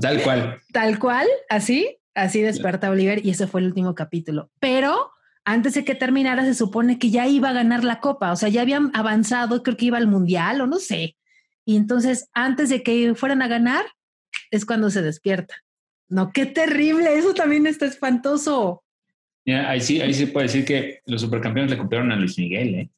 [0.01, 0.59] tal cual.
[0.73, 4.49] Tal cual, así, así desperta Oliver y ese fue el último capítulo.
[4.59, 5.11] Pero
[5.45, 8.49] antes de que terminara se supone que ya iba a ganar la copa, o sea,
[8.49, 11.15] ya habían avanzado, creo que iba al mundial o no sé.
[11.63, 13.85] Y entonces, antes de que fueran a ganar,
[14.51, 15.55] es cuando se despierta.
[16.09, 18.83] No, qué terrible, eso también está espantoso.
[19.47, 22.89] ahí sí, ahí sí puede decir que los supercampeones le compraron a Luis Miguel, ¿eh?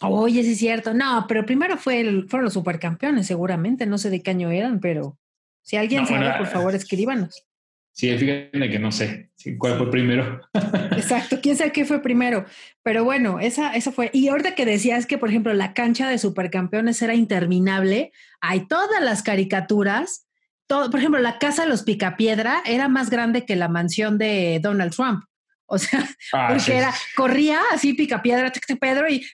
[0.00, 0.92] Oye, sí es cierto.
[0.92, 3.86] No, pero primero fue el, fueron los supercampeones, seguramente.
[3.86, 5.18] No sé de qué año eran, pero
[5.62, 7.46] si alguien sabe, por favor, escríbanos.
[7.94, 10.40] Sí, fíjate que no sé cuál fue primero.
[10.96, 12.44] Exacto, quién sabe qué fue primero.
[12.82, 14.10] Pero bueno, esa, esa fue.
[14.12, 19.00] Y ahorita que decías que, por ejemplo, la cancha de supercampeones era interminable, hay todas
[19.00, 20.26] las caricaturas.
[20.66, 24.58] Todo, por ejemplo, la casa de los Picapiedra era más grande que la mansión de
[24.60, 25.22] Donald Trump.
[25.66, 29.24] O sea, ah, porque era, corría así Picapiedra, Pedro, y,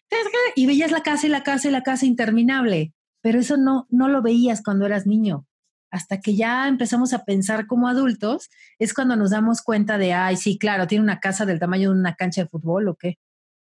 [0.55, 2.93] y veías la casa y la casa y la casa interminable.
[3.23, 5.47] Pero eso no, no lo veías cuando eras niño
[5.91, 10.37] hasta que ya empezamos a pensar como adultos, es cuando nos damos cuenta de, ay,
[10.37, 13.19] sí, claro, tiene una casa del tamaño de una cancha de fútbol o qué.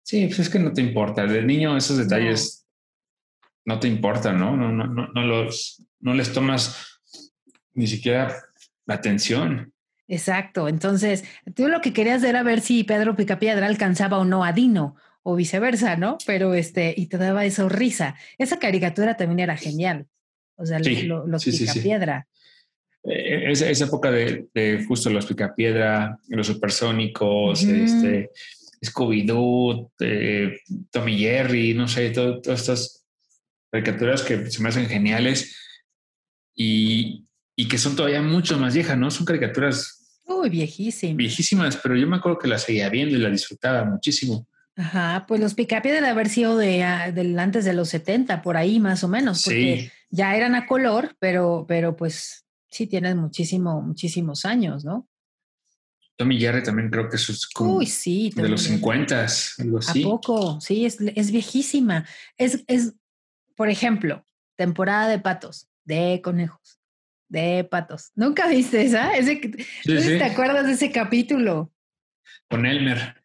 [0.03, 1.27] Sí, pues es que no te importa.
[1.27, 2.67] De niño esos detalles
[3.65, 4.57] no, te importan, ¿no?
[4.57, 7.01] No, no, no, no, los, no les tomas
[7.73, 8.35] ni siquiera
[8.87, 9.73] la atención.
[10.07, 10.69] Exacto.
[10.69, 14.97] Entonces, tú lo que querías era ver si Pedro Picapiedra alcanzaba o no a Dino
[15.23, 16.19] o viceversa, ¿no?
[16.27, 18.15] Pero este, y te daba esa risa.
[18.37, 20.07] Esa caricatura también era genial.
[20.57, 22.27] O sea, los picapiedra.
[23.05, 28.31] Eh, esa, esa, época de, justo los picapiedra, los supersónicos, este,
[28.83, 30.59] Scooby-Doo, eh,
[30.91, 33.05] Tommy Jerry, no sé, todas estas
[33.71, 35.57] caricaturas que se me hacen geniales
[36.55, 39.11] y, y, que son todavía mucho más viejas, ¿no?
[39.11, 40.23] Son caricaturas...
[40.27, 41.17] Uy, viejísimas.
[41.17, 44.47] Viejísimas, pero yo me acuerdo que las seguía viendo y las disfrutaba muchísimo.
[44.77, 48.81] Ajá, pues los Picapiedra debe haber sido de, ah, antes de los 70, por ahí
[48.81, 54.45] más o menos, porque ya eran a color, pero, pero pues sí tienen muchísimo, muchísimos
[54.45, 55.09] años, ¿no?
[56.17, 59.27] Tommy Jerry también creo que es como Uy, sí, de los 50,
[59.59, 60.03] algo así.
[60.03, 60.61] ¿A poco?
[60.61, 62.07] Sí, es, es viejísima.
[62.37, 62.95] Es, es,
[63.57, 64.25] por ejemplo,
[64.57, 66.79] temporada de patos, de conejos,
[67.29, 68.13] de patos.
[68.15, 69.17] ¿Nunca viste esa?
[69.17, 69.37] Ese,
[69.85, 71.73] ¿Te acuerdas de ese capítulo?
[72.49, 73.24] Con Elmer.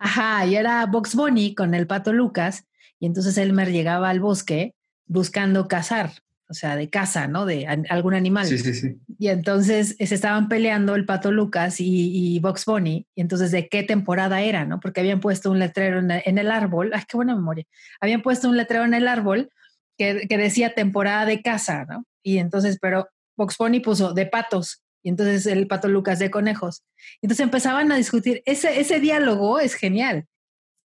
[0.00, 2.66] Ajá, y era Box Bunny con el pato Lucas,
[2.98, 4.74] y entonces Elmer llegaba al bosque
[5.06, 6.10] buscando cazar
[6.50, 7.46] o sea, de caza, ¿no?
[7.46, 8.44] De algún animal.
[8.44, 8.98] Sí, sí, sí.
[9.20, 13.68] Y entonces se estaban peleando el Pato Lucas y, y Box Bunny, y entonces de
[13.68, 14.80] qué temporada era, ¿no?
[14.80, 17.66] Porque habían puesto un letrero en, el árbol, ay, qué buena memoria,
[18.00, 19.52] habían puesto un letrero en el árbol
[19.96, 22.04] que, que decía temporada de caza, ¿no?
[22.20, 26.82] Y entonces, pero Box Bunny puso de patos, y entonces el Pato Lucas de conejos.
[27.22, 30.26] Entonces empezaban a discutir, ese, ese diálogo es genial.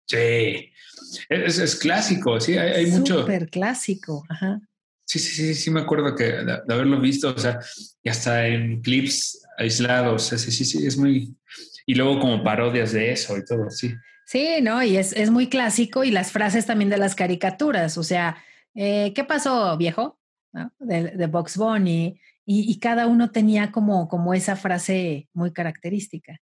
[0.08, 0.71] Sí,
[1.30, 3.21] es, es clásico, sí, hay, hay mucho.
[3.21, 4.60] Súper clásico, ajá.
[5.06, 7.60] Sí, sí, sí, sí, me acuerdo que de, haberlo visto, o sea,
[8.02, 11.36] y hasta en clips aislados, sí, sí, sí, es muy...
[11.86, 13.93] Y luego como parodias de eso y todo, sí.
[14.26, 14.82] Sí, ¿no?
[14.82, 18.38] Y es, es muy clásico y las frases también de las caricaturas, o sea,
[18.74, 20.17] eh, ¿qué pasó, viejo?
[20.80, 26.39] De, de Box Bunny, y, y, cada uno tenía como, como esa frase muy característica.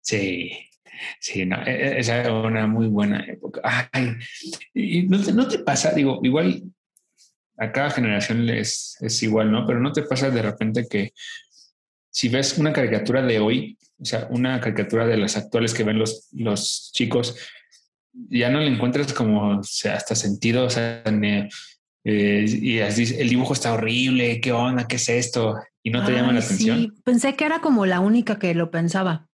[0.00, 0.50] Sí,
[1.20, 3.88] sí, no, e, e, esa era una muy buena época.
[3.92, 4.16] Ay,
[4.74, 6.62] y no te, no te pasa, digo, igual
[7.58, 9.66] a cada generación es, es igual, ¿no?
[9.66, 11.12] Pero no te pasa de repente que
[12.10, 15.98] si ves una caricatura de hoy, o sea, una caricatura de las actuales que ven
[15.98, 17.36] los, los chicos,
[18.12, 21.02] ya no le encuentras como o sea, hasta sentido, o sea,
[22.04, 24.88] eh, y así, el dibujo está horrible, ¿qué onda?
[24.88, 25.56] ¿Qué es esto?
[25.82, 26.78] Y no te llama la atención.
[26.78, 29.28] Sí, pensé que era como la única que lo pensaba.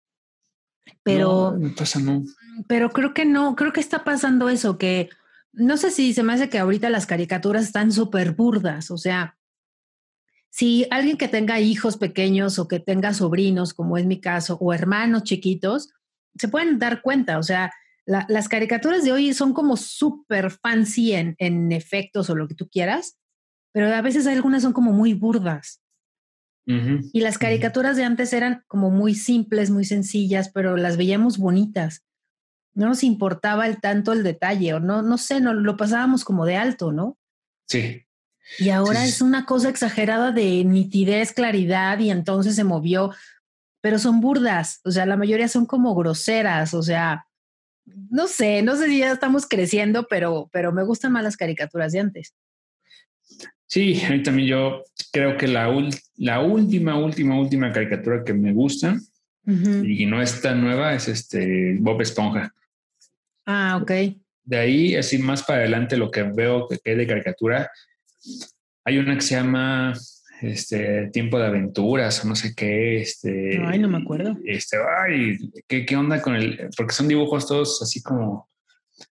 [1.03, 1.55] Pero.
[1.57, 2.23] No, pasa, no.
[2.67, 5.09] Pero creo que no, creo que está pasando eso, que
[5.53, 9.37] no sé si se me hace que ahorita las caricaturas están súper burdas, o sea,
[10.49, 14.73] si alguien que tenga hijos pequeños o que tenga sobrinos, como es mi caso, o
[14.73, 15.93] hermanos chiquitos,
[16.35, 17.71] se pueden dar cuenta, o sea,
[18.07, 22.69] las caricaturas de hoy son como súper fancy en, en, efectos o lo que tú
[22.69, 23.17] quieras,
[23.73, 25.81] pero a veces algunas son como muy burdas.
[26.65, 32.03] Y las caricaturas de antes eran como muy simples, muy sencillas, pero las veíamos bonitas
[32.77, 36.45] no nos importaba el tanto el detalle, o no, no sé, no, lo pasábamos como
[36.45, 37.17] de alto, ¿no?
[37.67, 38.03] Sí.
[38.59, 43.11] Y ahora es una cosa exagerada de nitidez, claridad, y entonces se movió,
[43.81, 47.26] pero son burdas, o sea, la mayoría son como groseras, o sea,
[48.09, 51.91] no sé, no sé si ya estamos creciendo, pero, pero me gustan más las caricaturas
[51.91, 52.33] de antes.
[53.65, 55.69] Sí, a mí también yo creo que la,
[56.15, 58.97] la última, última, última caricatura que me gusta
[59.45, 62.53] y no es tan nueva es este Bob Esponja.
[63.45, 63.91] Ah, ok.
[64.43, 67.71] De ahí, así más para adelante, lo que veo que es de caricatura,
[68.83, 69.93] hay una que se llama
[70.41, 73.01] este Tiempo de Aventuras o no sé qué.
[73.01, 74.37] Este, ay, no me acuerdo.
[74.45, 76.69] Este, ay, ¿qué, ¿qué, onda con el?
[76.75, 78.49] Porque son dibujos todos así como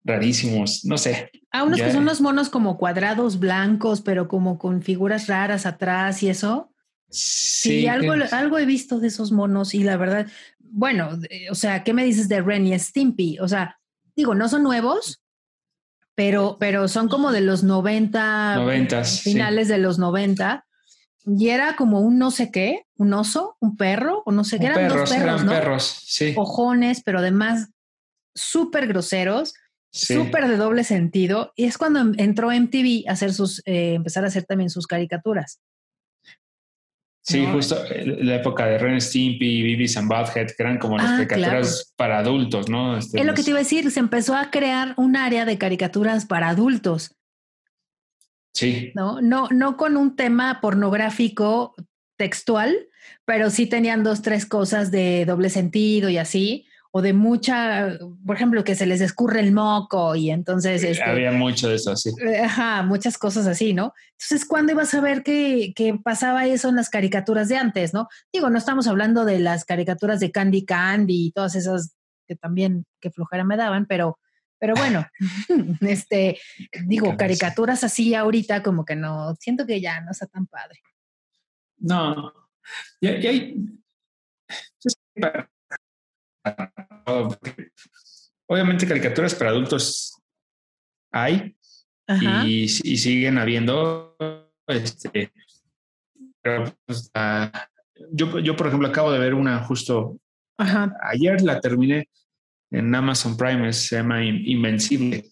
[0.04, 1.30] rarísimos, no sé.
[1.52, 6.24] Ah, unos que son los monos como cuadrados blancos, pero como con figuras raras atrás
[6.24, 6.72] y eso.
[7.10, 10.28] Sí, algo, algo he visto de esos monos y la verdad,
[10.60, 11.10] bueno,
[11.50, 13.40] o sea, ¿qué me dices de Ren y Stimpy?
[13.40, 13.80] O sea,
[14.16, 15.24] digo, no son nuevos,
[16.16, 20.67] pero, pero son como de los 90, finales de los 90.
[21.30, 24.68] Y era como un no sé qué, un oso, un perro, o no sé qué,
[24.68, 25.52] eran dos perros, eran ¿no?
[25.52, 26.34] perros, sí.
[26.38, 27.70] Ojones, pero además
[28.34, 29.54] súper groseros,
[29.92, 31.52] súper de doble sentido.
[31.58, 35.60] Y es cuando entró MTV a hacer sus, eh, empezar a hacer también sus caricaturas.
[37.24, 41.08] Sí, justo eh, la época de Ren Stimpy, Beavis and Butthead, que eran como las
[41.08, 42.98] ah, caricaturas para adultos, ¿no?
[42.98, 45.58] Este, es lo que te iba a decir, se empezó a crear un área de
[45.58, 47.17] caricaturas para adultos.
[48.58, 48.92] Sí.
[48.96, 51.76] No, no, no con un tema pornográfico
[52.18, 52.76] textual,
[53.26, 58.36] pero sí tenían dos, tres cosas de doble sentido y así o de mucha, por
[58.36, 60.84] ejemplo, que se les escurre el moco y entonces...
[60.84, 62.12] Este, había mucho de eso, sí.
[62.22, 63.94] Eh, ajá, muchas cosas así, ¿no?
[64.14, 68.08] Entonces, ¿cuándo ibas a ver que, que, pasaba eso en las caricaturas de antes, no?
[68.34, 71.94] Digo, no estamos hablando de las caricaturas de Candy Candy y todas esas
[72.28, 74.18] que también, que flojera me daban, pero,
[74.60, 75.06] Pero bueno,
[75.82, 76.40] este,
[76.86, 80.80] digo, caricaturas así ahorita como que no, siento que ya no está tan padre.
[81.80, 82.34] No,
[83.00, 83.56] y, hay,
[88.48, 90.20] obviamente caricaturas para adultos
[91.12, 91.56] hay
[92.22, 94.18] y, y, siguen habiendo,
[94.68, 95.32] este,
[96.42, 97.52] pero pues, ah,
[98.12, 100.18] yo, yo, por ejemplo, acabo de ver una justo
[100.58, 102.10] ayer, la terminé
[102.72, 105.26] en Amazon Prime, se llama Invencible.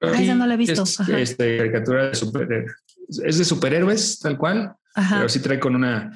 [0.00, 0.82] Ah, no la he visto.
[0.82, 2.66] Es, este, caricatura de super,
[3.24, 6.10] es de superhéroes, tal cual, pero sí trae con una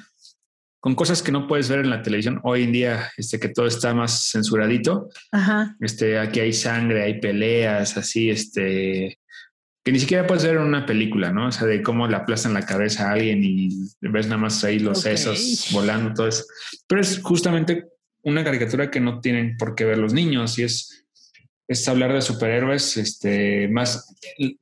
[0.79, 3.67] con cosas que no puedes ver en la televisión hoy en día, este que todo
[3.67, 5.07] está más censuradito.
[5.31, 5.77] Ajá.
[5.79, 9.17] Este, aquí hay sangre, hay peleas, así, este,
[9.81, 11.47] que ni siquiera puedes ver en una película, ¿no?
[11.47, 13.69] O sea, de cómo le aplastan la cabeza a alguien y
[14.01, 16.43] ves nada más ahí los sesos volando, todo eso.
[16.85, 17.85] Pero es justamente
[18.23, 21.05] una caricatura que no tienen por qué ver los niños y es,
[21.67, 24.15] es hablar de superhéroes, este, más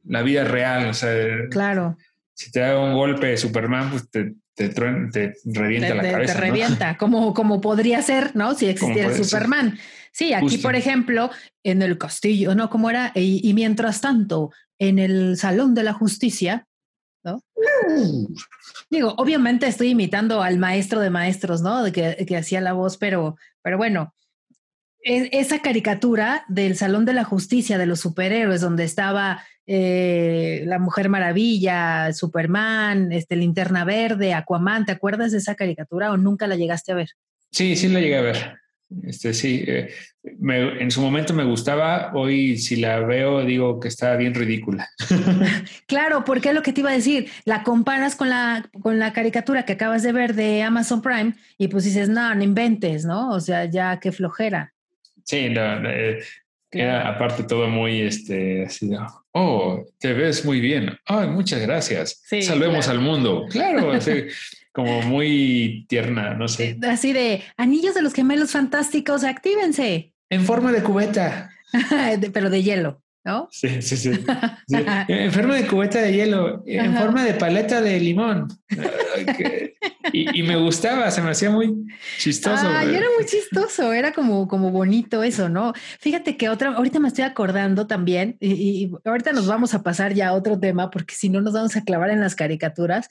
[0.03, 1.13] la vida real, o sea,
[1.49, 1.97] claro.
[2.33, 6.33] Si te da un golpe de Superman, pues te, te, te revienta la cabeza.
[6.33, 8.55] Te revienta, como, como podría ser, ¿no?
[8.55, 9.77] Si existiera Superman.
[10.11, 11.29] Sí, aquí, por ejemplo,
[11.63, 12.69] en el castillo, ¿no?
[12.69, 16.67] Como era, y mientras tanto, en el Salón de la Justicia,
[17.23, 17.43] ¿no?
[18.89, 21.83] Digo, obviamente estoy imitando al maestro de maestros, ¿no?
[21.83, 24.13] De que, hacía la voz, pero, pero bueno,
[25.03, 30.79] e, esa caricatura del Salón de la Justicia de los superhéroes, donde estaba eh, la
[30.79, 36.55] Mujer Maravilla, Superman, este, Linterna Verde, Aquaman, ¿te acuerdas de esa caricatura o nunca la
[36.55, 37.09] llegaste a ver?
[37.51, 38.60] Sí, sí la llegué a ver.
[39.03, 39.89] Este, sí, eh,
[40.23, 44.89] en su momento me gustaba, hoy si la veo digo que está bien ridícula.
[45.87, 49.13] claro, porque es lo que te iba a decir, la comparas con la, con la
[49.13, 53.31] caricatura que acabas de ver de Amazon Prime y pues dices, no, no inventes, ¿no?
[53.31, 54.73] O sea, ya qué flojera.
[55.23, 56.19] Sí, no, eh,
[56.71, 58.91] era aparte todo muy, este, así,
[59.33, 64.11] oh, te ves muy bien, ay, muchas gracias, salvemos al mundo, claro, así,
[64.71, 66.77] como muy tierna, no sé.
[66.87, 70.13] Así de anillos de los gemelos fantásticos, actívense.
[70.29, 71.51] En forma de cubeta.
[72.33, 73.47] Pero de hielo, ¿no?
[73.51, 74.11] Sí, sí, sí.
[75.07, 78.47] En forma de cubeta de hielo, en forma de paleta de limón.
[80.13, 81.85] y, me gustaba, se me hacía muy
[82.17, 82.67] chistoso.
[82.67, 85.73] Ay, era muy chistoso, era como, como bonito eso, ¿no?
[85.99, 88.53] Fíjate que otra, ahorita me estoy acordando también, y,
[88.85, 91.75] y ahorita nos vamos a pasar ya a otro tema, porque si no nos vamos
[91.75, 93.09] a clavar en las caricaturas.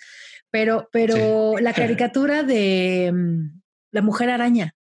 [0.50, 3.60] Pero, pero la caricatura de mm,
[3.92, 4.74] la mujer araña.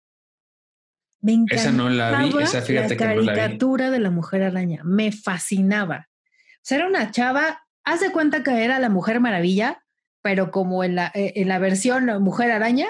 [1.22, 4.82] Me encantaba esa no la vi, esa fíjate la caricatura de la mujer araña.
[4.84, 6.08] Me fascinaba.
[6.08, 9.84] O sea, era una chava, haz de cuenta que era la mujer maravilla,
[10.22, 12.88] pero como en la, eh, en la versión mujer araña.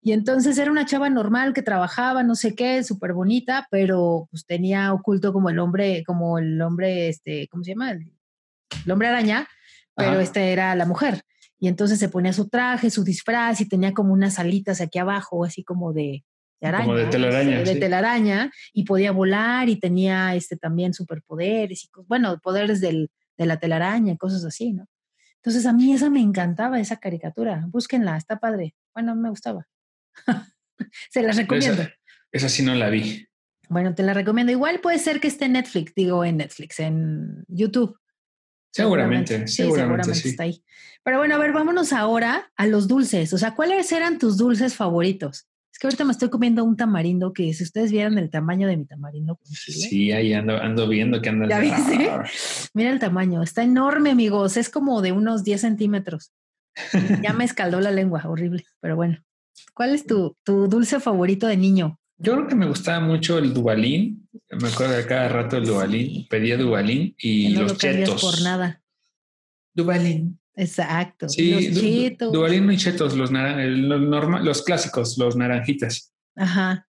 [0.00, 4.46] Y entonces era una chava normal que trabajaba, no sé qué, súper bonita, pero pues
[4.46, 7.90] tenía oculto como el hombre, como el hombre, este, ¿cómo se llama?
[7.90, 8.12] El,
[8.88, 9.48] hombre araña,
[9.96, 11.22] pero este era la mujer.
[11.58, 15.44] Y entonces se ponía su traje, su disfraz y tenía como unas alitas aquí abajo,
[15.44, 16.24] así como de,
[16.60, 16.84] araña.
[16.84, 17.62] Como de telaraña.
[17.62, 23.46] De, telaraña y podía volar y tenía este, también superpoderes y, bueno, poderes del, de
[23.46, 24.86] la telaraña y cosas así, ¿no?
[25.36, 27.64] Entonces a mí esa me encantaba, esa caricatura.
[27.68, 28.74] Búsquenla, está padre.
[28.92, 29.66] Bueno, me gustaba.
[31.10, 31.82] se las recomiendo.
[31.82, 31.92] Esa,
[32.32, 33.26] esa sí no la vi.
[33.68, 34.52] Bueno, te la recomiendo.
[34.52, 37.96] Igual puede ser que esté en Netflix, digo en Netflix, en YouTube.
[38.76, 40.62] Seguramente, seguramente, sí, está ahí.
[41.02, 43.32] Pero bueno, a ver, vámonos ahora a los dulces.
[43.32, 45.48] O sea, ¿cuáles eran tus dulces favoritos?
[45.72, 48.76] Es que ahorita me estoy comiendo un tamarindo que si ustedes vieran el tamaño de
[48.76, 49.38] mi tamarindo.
[49.44, 51.46] Sí, ahí ando, ando viendo que anda.
[52.74, 54.56] Mira el tamaño, está enorme, amigos.
[54.56, 56.32] Es como de unos 10 centímetros.
[57.22, 58.64] ya me escaldó la lengua, horrible.
[58.80, 59.18] Pero bueno,
[59.74, 62.00] ¿cuál es tu, tu dulce favorito de niño?
[62.18, 64.28] Yo creo que me gustaba mucho el Dubalín.
[64.50, 66.26] Me acuerdo de cada rato el Dubalín.
[66.28, 68.22] Pedía Dubalín y no los lo chetos.
[68.22, 68.82] por nada.
[69.74, 70.38] Dubalín.
[70.54, 71.28] Exacto.
[71.28, 72.32] Sí, los chetos.
[72.32, 76.12] Dubalín y chetos, los, los, los clásicos, los naranjitas.
[76.34, 76.88] Ajá.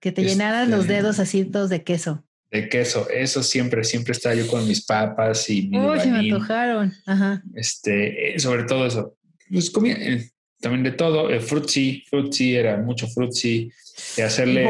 [0.00, 2.24] Que te llenaran los este, dedos así todos de queso.
[2.50, 6.94] De queso, eso siempre, siempre estaba yo con mis papas y mi Uy, me antojaron.
[7.04, 7.42] Ajá.
[7.54, 9.16] Este, eh, sobre todo eso.
[9.50, 10.30] Pues comía eh,
[10.60, 11.30] también de todo.
[11.30, 13.70] El frutzi, frutzi era mucho frutzi
[14.16, 14.68] de hacerle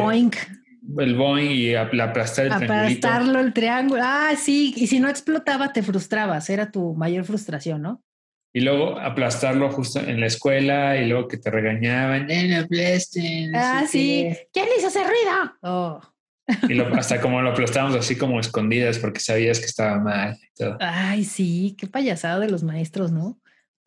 [0.99, 4.01] el boing y aplastar el Aplastarlo el triángulo.
[4.05, 8.03] Ah, sí, y si no explotaba te frustrabas, era tu mayor frustración, ¿no?
[8.55, 13.55] Y luego aplastarlo justo en la escuela y luego que te regañaban, no aplasten.
[13.55, 14.35] Ah, sí.
[14.53, 15.53] ¿Quién hizo ese ruido?
[15.63, 16.01] Oh.
[16.69, 20.79] Y hasta como lo aplastábamos así como escondidas porque sabías que estaba mal y todo.
[20.81, 23.39] Ay, sí, qué payasado de los maestros, ¿no?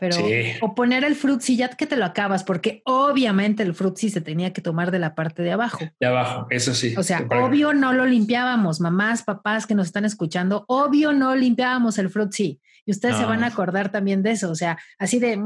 [0.02, 0.18] Pero
[0.62, 4.52] o poner el frutzi ya que te lo acabas, porque obviamente el frutzi se tenía
[4.52, 5.78] que tomar de la parte de abajo.
[6.00, 6.96] De abajo, eso sí.
[6.98, 12.00] O sea, obvio no lo limpiábamos, mamás, papás que nos están escuchando, obvio no limpiábamos
[12.00, 12.60] el frutzi.
[12.84, 15.40] Y ustedes se van a acordar también de eso, o sea, así de,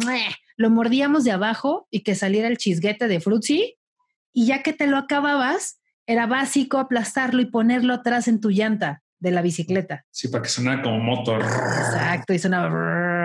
[0.55, 3.75] lo mordíamos de abajo y que saliera el chisguete de frutzi
[4.31, 9.03] y ya que te lo acababas, era básico aplastarlo y ponerlo atrás en tu llanta
[9.19, 10.05] de la bicicleta.
[10.11, 11.41] Sí, para que sonara como motor.
[11.41, 12.69] Exacto, y sonaba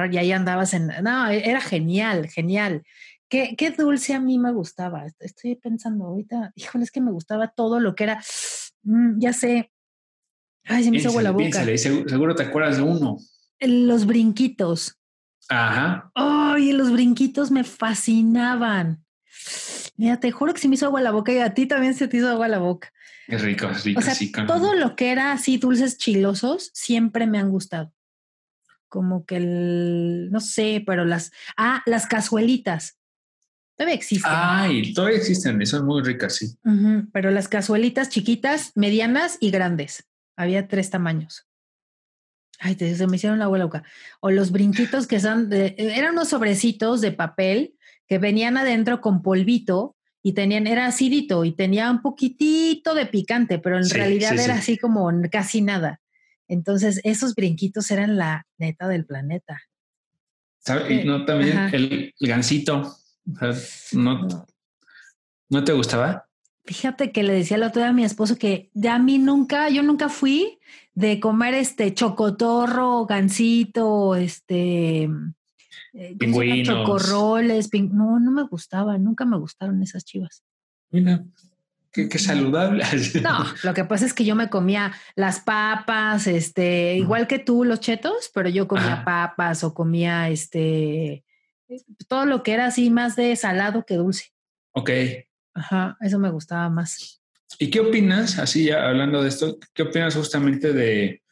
[0.07, 0.89] y ahí andabas en...
[1.03, 2.83] No, era genial, genial.
[3.29, 5.07] Qué, qué dulce a mí me gustaba.
[5.19, 8.23] Estoy pensando ahorita, híjole, es que me gustaba todo lo que era,
[8.83, 9.71] mm, ya sé.
[10.65, 11.65] Ay, se me hizo agua la boca.
[11.77, 13.19] seguro te acuerdas de uno.
[13.61, 14.99] Los brinquitos.
[15.49, 16.11] Ajá.
[16.15, 19.05] Ay, los brinquitos me fascinaban.
[19.97, 22.09] Mira, te juro que se me hizo agua la boca y a ti también se
[22.09, 22.93] te hizo agua la boca.
[23.29, 24.01] Es rico, es rico.
[24.01, 24.15] O sea,
[24.47, 27.93] todo lo que era así dulces chilosos siempre me han gustado.
[28.91, 32.99] Como que el, no sé, pero las, ah, las cazuelitas.
[33.77, 34.31] Todavía existen.
[34.35, 36.49] Ay, todavía existen, son muy ricas, sí.
[37.15, 40.07] pero las cazuelitas chiquitas, medianas y grandes.
[40.37, 41.47] Había tres tamaños.
[42.59, 43.83] Ay, se me hicieron la boca.
[44.21, 47.75] O los brinquitos que son, de, eran unos sobrecitos de papel
[48.07, 53.59] que venían adentro con polvito y tenían, era acidito y tenía un poquitito de picante,
[53.59, 56.01] pero en realidad era así como casi nada.
[56.51, 59.63] Entonces, esos brinquitos eran la neta del planeta.
[60.89, 62.97] Y no también el, gansito.
[63.93, 64.47] no,
[65.49, 66.27] no, te gustaba?
[66.65, 69.71] Fíjate que le decía el otro día a mi esposo que ya a mí nunca,
[69.71, 70.59] yo nunca fui
[70.93, 75.09] de comer este chocotorro, gansito, este
[75.93, 76.67] eh, Pingüinos.
[76.67, 80.43] Chocorroles, no, no me gustaba, nunca me gustaron esas chivas.
[80.91, 81.25] Mira,
[81.93, 82.85] qué, saludable.
[83.23, 87.65] No, lo que pasa es que yo me comía las papas, este, igual que tú,
[87.65, 91.25] los chetos, pero yo comía papas o comía este,
[92.09, 94.33] todo lo que era así más de salado que dulce.
[94.73, 94.91] Ok.
[95.55, 97.21] Ajá, eso me gustaba más.
[97.59, 101.23] ¿Y qué opinas, así ya hablando de esto, qué opinas justamente de,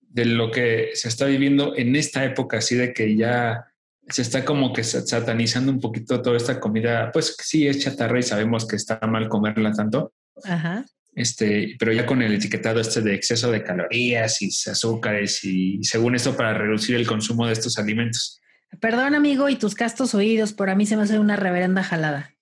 [0.00, 3.66] de lo que se está viviendo en esta época, así de que ya
[4.08, 8.22] se está como que satanizando un poquito toda esta comida, pues sí es chatarra y
[8.22, 10.12] sabemos que está mal comerla tanto.
[10.44, 10.84] Ajá.
[11.14, 16.16] Este, pero ya con el etiquetado este de exceso de calorías y azúcares y según
[16.16, 18.40] esto para reducir el consumo de estos alimentos.
[18.80, 22.34] Perdón, amigo, y tus castos oídos, por a mí se me hace una reverenda jalada.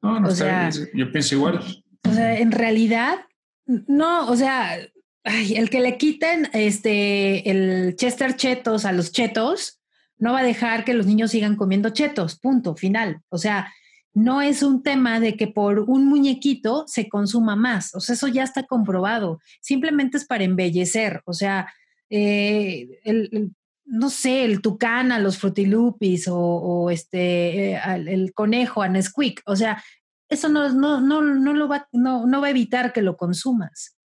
[0.00, 1.60] No, no, está yo pienso igual.
[2.08, 3.18] O sea, en realidad,
[3.66, 4.78] no, o sea,
[5.24, 9.80] el que le quiten este el Chester Chetos a los chetos,
[10.22, 13.22] no va a dejar que los niños sigan comiendo chetos, punto, final.
[13.28, 13.72] O sea,
[14.14, 18.28] no es un tema de que por un muñequito se consuma más, o sea, eso
[18.28, 21.72] ya está comprobado, simplemente es para embellecer, o sea,
[22.08, 23.50] eh, el,
[23.84, 29.56] no sé, el tucán a los frutilupis o, este, eh, el conejo a Nesquik, o
[29.56, 29.82] sea,
[30.28, 33.96] eso no, no, no, no, lo va, no, no va a evitar que lo consumas.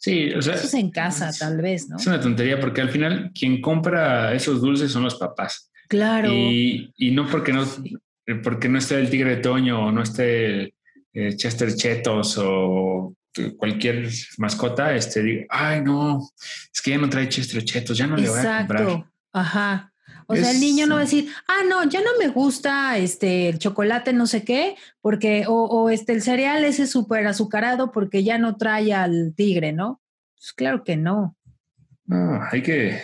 [0.00, 0.54] Sí, o sea.
[0.54, 1.98] Eso es en casa, tal vez, ¿no?
[1.98, 5.70] Es una tontería porque al final quien compra esos dulces son los papás.
[5.88, 6.30] Claro.
[6.32, 7.66] Y, no porque no,
[8.42, 10.74] porque no esté el tigre de Toño o no esté
[11.12, 13.14] eh, Chester Chetos o
[13.58, 16.30] cualquier mascota, este, diga, ay, no,
[16.72, 18.82] es que ya no trae Chester Chetos, ya no le voy a comprar.
[18.82, 19.10] Exacto.
[19.32, 19.89] Ajá.
[20.30, 23.48] O sea, el niño no va a decir, ah, no, ya no me gusta este
[23.48, 28.22] el chocolate, no sé qué, porque, o, o este el cereal ese súper azucarado porque
[28.22, 30.00] ya no trae al tigre, ¿no?
[30.36, 31.36] Pues claro que no.
[32.06, 33.02] No, hay que.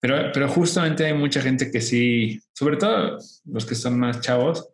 [0.00, 4.66] Pero, pero justamente hay mucha gente que sí, sobre todo los que son más chavos,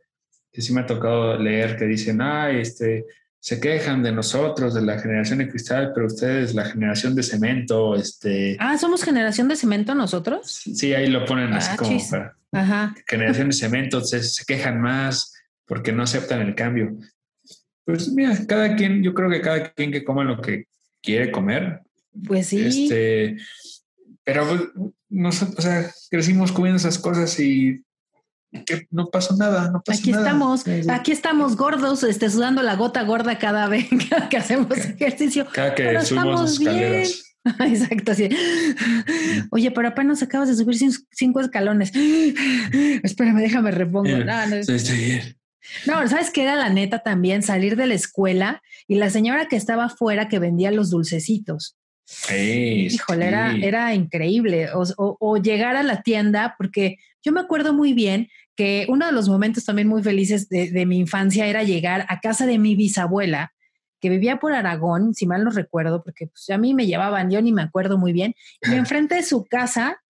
[0.53, 3.07] que sí me ha tocado leer que dicen, ah, este,
[3.43, 7.97] se quejan de nosotros, de la generación de cristal, pero ustedes, la generación de cemento,
[7.97, 8.57] este...
[8.61, 10.62] Ah, ¿somos generación de cemento nosotros?
[10.72, 11.99] Sí, ahí lo ponen así ah, como
[12.53, 12.95] Ajá.
[13.05, 15.34] generación de cemento, se, se, quejan más
[15.66, 16.97] porque no aceptan el cambio.
[17.84, 20.66] Pues mira, cada quien, yo creo que cada quien que coma lo que
[21.03, 21.80] quiere comer.
[22.24, 22.64] Pues sí.
[22.64, 23.38] Este,
[24.22, 24.62] pero pues,
[25.09, 27.82] nosotros, o sea, crecimos comiendo esas cosas y
[28.66, 33.38] que no pasó nada, no aquí estamos, aquí estamos gordos, este, sudando la gota gorda
[33.38, 33.88] cada vez
[34.30, 35.46] que hacemos ejercicio.
[35.53, 37.36] Cada que subimos escaleras.
[37.61, 38.28] Exacto, sí.
[39.50, 40.76] Oye, pero apenas acabas de subir
[41.11, 41.92] cinco escalones.
[43.03, 44.09] Espérame, déjame repongo.
[44.09, 44.57] No, no,
[45.86, 47.42] no, ¿sabes qué era la neta también?
[47.42, 51.76] Salir de la escuela y la señora que estaba afuera que vendía los dulcecitos.
[52.30, 54.68] Híjole, era, era increíble.
[54.74, 59.28] O, llegar a la tienda, porque yo me acuerdo muy bien que uno de los
[59.28, 63.53] momentos también muy felices de, mi infancia era llegar a casa de mi bisabuela,
[64.00, 67.40] que vivía por Aragón, si mal no recuerdo, porque pues, a mí me llevaban, yo
[67.40, 70.00] ni me acuerdo muy bien, y enfrente de su casa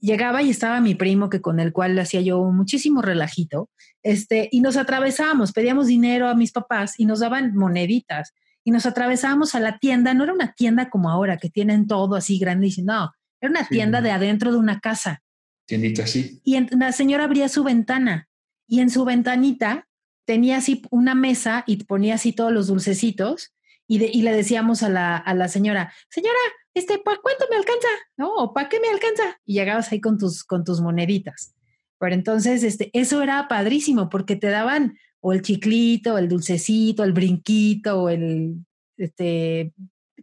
[0.00, 3.68] llegaba y estaba mi primo, que con el cual hacía yo muchísimo relajito,
[4.02, 8.32] este, y nos atravesábamos, pedíamos dinero a mis papás y nos daban moneditas,
[8.64, 12.14] y nos atravesábamos a la tienda, no era una tienda como ahora, que tienen todo
[12.14, 15.21] así grande, no, era una tienda de adentro de una casa.
[15.66, 16.40] Tiendita así.
[16.44, 18.28] Y la señora abría su ventana,
[18.66, 19.88] y en su ventanita
[20.24, 23.54] tenía así una mesa y ponía así todos los dulcecitos,
[23.86, 26.38] y, y le decíamos a la, a la señora, señora,
[26.74, 27.88] este, ¿para cuánto me alcanza?
[28.16, 28.52] ¿No?
[28.54, 29.38] ¿Para qué me alcanza?
[29.44, 31.54] Y llegabas ahí con tus, con tus moneditas.
[31.98, 37.12] Pero entonces, este, eso era padrísimo porque te daban o el chiclito, el dulcecito, el
[37.12, 38.56] brinquito, o el,
[38.96, 39.72] este,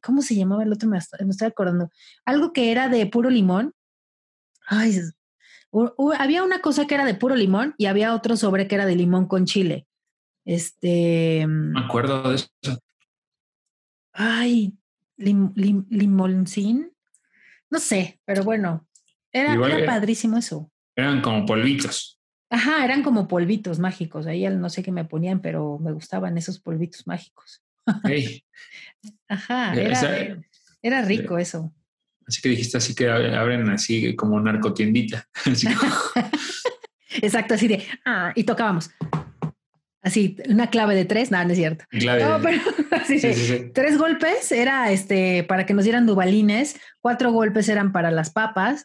[0.01, 0.89] ¿cómo se llamaba el otro?
[0.89, 1.89] Me, estoy acordando.
[2.25, 3.73] Algo que era de puro limón.
[4.67, 4.99] Ay,
[6.17, 8.95] había una cosa que era de puro limón y había otro sobre que era de
[8.95, 9.87] limón con chile.
[10.45, 11.45] Este.
[11.47, 12.47] Me acuerdo de eso.
[14.13, 14.73] Ay,
[15.17, 16.17] lim, lim,
[17.69, 18.87] No sé, pero bueno,
[19.31, 20.71] era, era padrísimo eso.
[20.95, 22.19] Eran como polvitos.
[22.49, 24.25] Ajá, eran como polvitos mágicos.
[24.25, 27.61] Ahí no sé qué me ponían, pero me gustaban esos polvitos mágicos.
[29.27, 29.73] Ajá,
[30.81, 31.71] era, rico eso.
[32.29, 35.27] Así que dijiste así que abren así como narcotiendita.
[37.21, 38.91] Exacto, así de, ah, y tocábamos.
[40.03, 41.85] Así, una clave de tres, no, no es cierto.
[41.91, 42.61] No, pero
[42.91, 43.19] así
[43.73, 48.83] tres golpes era este para que nos dieran dubalines, cuatro golpes eran para las papas.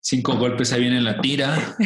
[0.00, 1.76] Cinco golpes ahí viene la tira.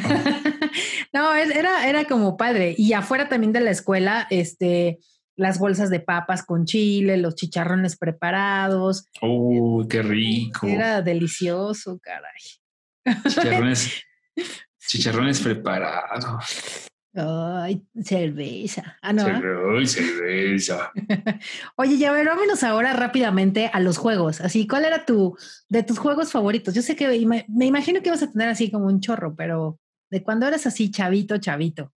[1.13, 2.77] no, era, era como padre.
[2.79, 5.01] Y afuera también de la escuela, este,
[5.41, 9.07] las bolsas de papas con chile, los chicharrones preparados.
[9.23, 10.67] ¡Oh, qué rico!
[10.67, 13.23] Era delicioso, caray.
[13.27, 14.03] Chicharrones,
[14.87, 16.89] chicharrones preparados.
[17.15, 18.99] Ay, cerveza.
[19.01, 19.25] Ah, no.
[19.25, 20.93] Ay, cerveza.
[21.77, 24.43] Oye, ya ver, vámonos ahora rápidamente a los juegos.
[24.43, 25.37] Así, ¿cuál era tu,
[25.71, 26.75] de tus juegos favoritos?
[26.75, 29.81] Yo sé que me, imagino que vas a tener así como un chorro, pero
[30.11, 31.93] de cuando eras así chavito, chavito.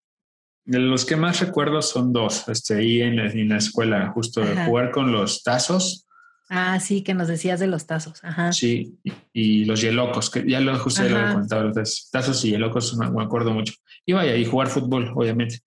[0.65, 4.91] De los que más recuerdo son dos, este, ahí en la, escuela, justo de jugar
[4.91, 6.07] con los tazos
[6.55, 8.23] Ah, sí, que nos decías de los tazos.
[8.23, 8.53] Ajá.
[8.53, 8.99] Sí,
[9.33, 13.23] y, los yelocos, que ya lo, justo lo he contado, los tazos y yelocos me,
[13.23, 13.73] acuerdo mucho.
[14.05, 15.61] Y vaya, y jugar fútbol, obviamente.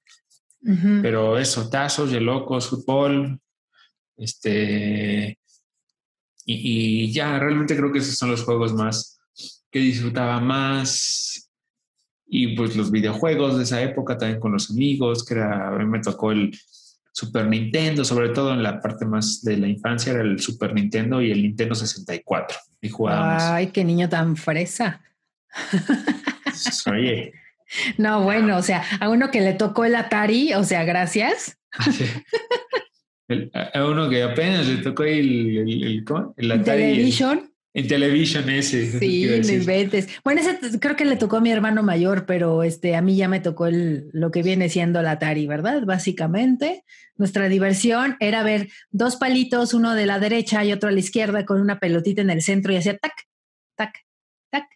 [1.02, 3.39] Pero eso, tazos, yelocos, fútbol,
[4.16, 5.39] este.
[6.46, 9.20] Y, ya, realmente creo que esos son los juegos más
[9.72, 11.45] que disfrutaba más.
[12.28, 15.86] Y pues los videojuegos de esa época también con los amigos, que era, a mí
[15.86, 16.51] me tocó el,
[17.15, 21.21] Super Nintendo, sobre todo en la parte más de la infancia, era el Super Nintendo
[21.21, 22.57] y el Nintendo 64.
[22.82, 23.41] Y jugábamos.
[23.41, 25.01] Ay, qué niño tan fresa.
[26.91, 27.32] Oye.
[27.97, 31.57] No, bueno, o sea, a uno que le tocó el Atari, o sea, gracias.
[33.73, 36.05] a uno que apenas le tocó el, el,
[36.36, 36.82] el, Atari.
[36.82, 37.49] Television.
[37.76, 38.99] En televisión ese.
[38.99, 40.07] Sí, no inventes.
[40.23, 43.28] Bueno, ese creo que le tocó a mi hermano mayor, pero este, a mí ya
[43.28, 45.84] me tocó el, lo que viene siendo la Atari, ¿verdad?
[45.84, 46.86] Básicamente,
[47.17, 51.43] nuestra diversión era ver dos palitos, uno de la derecha y otro a la izquierda,
[51.43, 53.11] con una pelotita en el centro y hacía tac,
[53.76, 54.05] tac,
[54.49, 54.69] tac,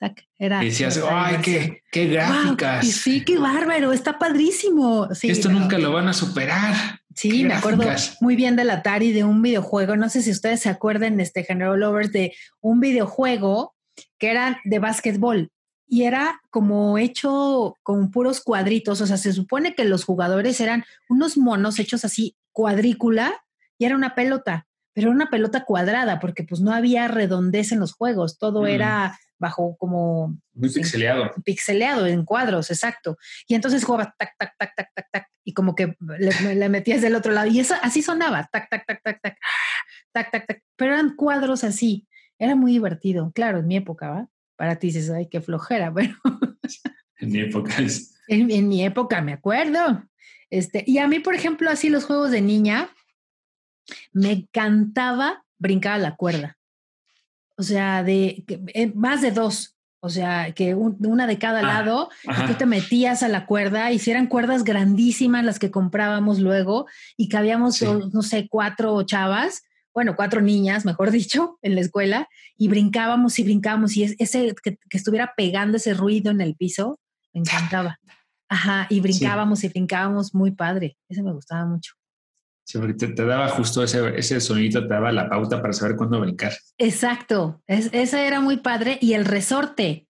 [0.00, 0.26] tac.
[0.38, 2.86] Era y decías, ¡ay, qué, qué gráficas!
[2.86, 5.06] sí, qué bárbaro, está padrísimo.
[5.22, 6.97] Esto nunca lo van a superar.
[7.18, 7.82] Sí, me acuerdo
[8.20, 9.96] muy bien del Atari, de un videojuego.
[9.96, 13.74] No sé si ustedes se acuerdan, este General Lovers, de un videojuego
[14.18, 15.50] que era de básquetbol
[15.88, 19.00] y era como hecho con puros cuadritos.
[19.00, 23.34] O sea, se supone que los jugadores eran unos monos hechos así cuadrícula
[23.78, 27.80] y era una pelota, pero era una pelota cuadrada porque pues no había redondez en
[27.80, 28.38] los juegos.
[28.38, 28.66] Todo mm.
[28.66, 30.38] era bajo como...
[30.52, 31.32] Muy pixeleado.
[31.44, 33.16] pixeleado en cuadros, exacto.
[33.46, 37.14] Y entonces jugaba tac, tac, tac, tac, tac, tac, y como que le, metías del
[37.14, 37.46] otro lado.
[37.48, 39.38] Y eso así sonaba, tac, tac, tac, tac, tac,
[40.12, 40.62] tac, tac, tac.
[40.76, 42.06] Pero eran cuadros así.
[42.38, 43.32] Era muy divertido.
[43.34, 44.28] Claro, en mi época, ¿va?
[44.56, 46.14] Para ti dices, ay, qué flojera, pero...
[47.18, 48.14] en mi época es...
[48.28, 50.04] En, en mi época, me acuerdo.
[50.50, 52.90] Este, y a mí, por ejemplo, así los juegos de niña,
[54.12, 56.57] me encantaba brincar a la cuerda
[57.58, 62.08] o sea, de eh, más de dos, o sea, que una de cada ah, lado,
[62.22, 66.38] y tú te metías a la cuerda, y si eran cuerdas grandísimas las que comprábamos
[66.38, 66.86] luego,
[67.16, 72.68] y cabíamos, no sé, cuatro chavas, bueno, cuatro niñas, mejor dicho, en la escuela, y
[72.68, 77.00] brincábamos y brincábamos, y ese que, estuviera pegando ese ruido en el piso,
[77.34, 77.98] me encantaba.
[78.48, 81.94] Ajá, y brincábamos y brincábamos muy padre, ese me gustaba mucho.
[82.68, 86.20] Sí, te, te, daba justo ese, ese sonido, te daba la pauta para saber cuándo
[86.20, 86.52] brincar.
[86.76, 88.98] Exacto, es, ese era muy padre.
[89.00, 90.06] Y el resorte.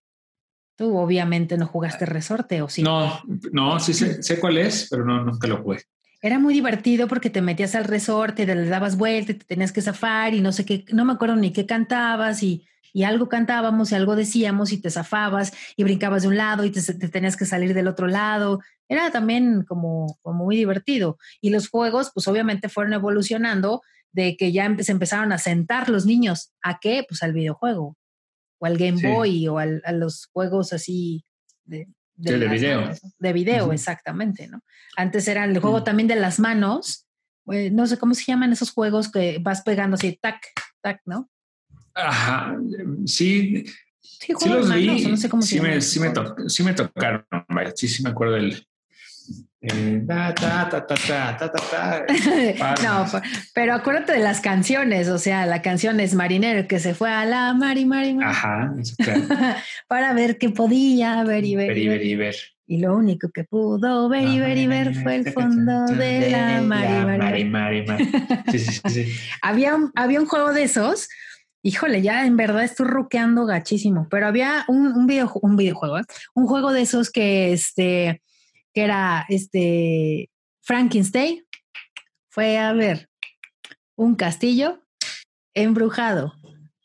[0.74, 2.82] Tú obviamente no jugaste resorte, ¿o sí?
[2.82, 5.84] No, no, sí sé, sé cuál es, pero no, nunca lo jugué.
[6.20, 10.34] era muy divertido porque te metías al resorte, le dabas vuelta, te tenías que zafar
[10.34, 13.94] y no sé qué, no me acuerdo ni qué cantabas y, y algo cantábamos y
[13.94, 17.74] algo decíamos y te zafabas y brincabas de un lado y te, tenías que salir
[17.74, 18.60] del otro lado.
[18.88, 21.18] Era también como, como muy divertido.
[21.40, 23.82] Y los juegos, pues obviamente fueron evolucionando
[24.12, 26.52] de que ya se empezaron a sentar los niños.
[26.62, 27.04] ¿A qué?
[27.08, 27.96] Pues al videojuego
[28.58, 31.24] o al Game Boy o al, a los juegos así
[31.64, 32.90] de, de, video.
[33.18, 34.62] De video, exactamente, ¿no?
[34.96, 37.06] Antes era el juego también de las manos.
[37.52, 40.42] Eh, no sé cómo se llaman esos juegos que vas pegando así, tac,
[40.82, 41.30] tac, ¿no?
[41.94, 42.56] Ajá,
[43.06, 43.64] sí.
[44.00, 45.06] Sí, los vi.
[45.06, 46.12] no sé cómo sí, me, sí, me
[46.48, 47.24] sí me tocaron,
[47.76, 48.66] sí, sí me acuerdo del,
[52.82, 53.06] no,
[53.54, 57.24] pero acuérdate de las canciones, o sea, la canción es Marinero que se fue a
[57.24, 58.72] la mari, mari, Ajá,
[59.88, 61.76] para ver qué podía ver y ver.
[61.76, 62.36] y ver, y ver.
[62.70, 66.60] Y lo único que pudo ver y ver y ver fue el fondo de la
[66.62, 67.84] mari, mari.
[68.52, 69.12] Sí, sí, sí.
[69.42, 71.08] había, un, había un juego de esos.
[71.62, 76.04] Híjole, ya en verdad estoy ruqueando gachísimo, pero había un, un, video, un videojuego, ¿eh?
[76.34, 78.22] un juego de esos que este
[78.72, 80.30] que era este
[80.62, 81.44] Frankenstein,
[82.28, 83.08] fue a ver
[83.96, 84.80] un castillo
[85.54, 86.34] embrujado.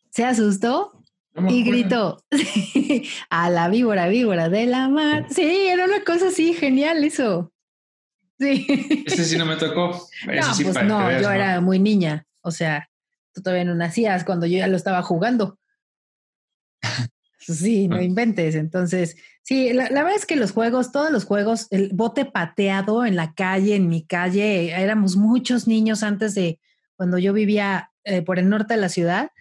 [0.10, 1.04] Se asustó
[1.50, 2.24] y gritó
[3.30, 5.28] a la víbora, víbora de la mar.
[5.30, 7.52] Sí, era una cosa así, genial eso.
[8.40, 8.66] Sí.
[9.06, 9.92] Ese sí no me tocó.
[10.26, 12.26] no, pues no, yo era muy niña.
[12.42, 12.90] O sea,
[13.34, 15.58] tú todavía no nacías cuando yo ya lo estaba jugando.
[17.46, 18.56] Sí, no inventes.
[18.56, 23.16] Entonces, sí, la, verdad es que los juegos, todos los juegos, el bote pateado en
[23.16, 26.60] la calle, en mi calle, éramos muchos niños antes de
[26.96, 29.32] cuando yo vivía eh, por el norte de la ciudad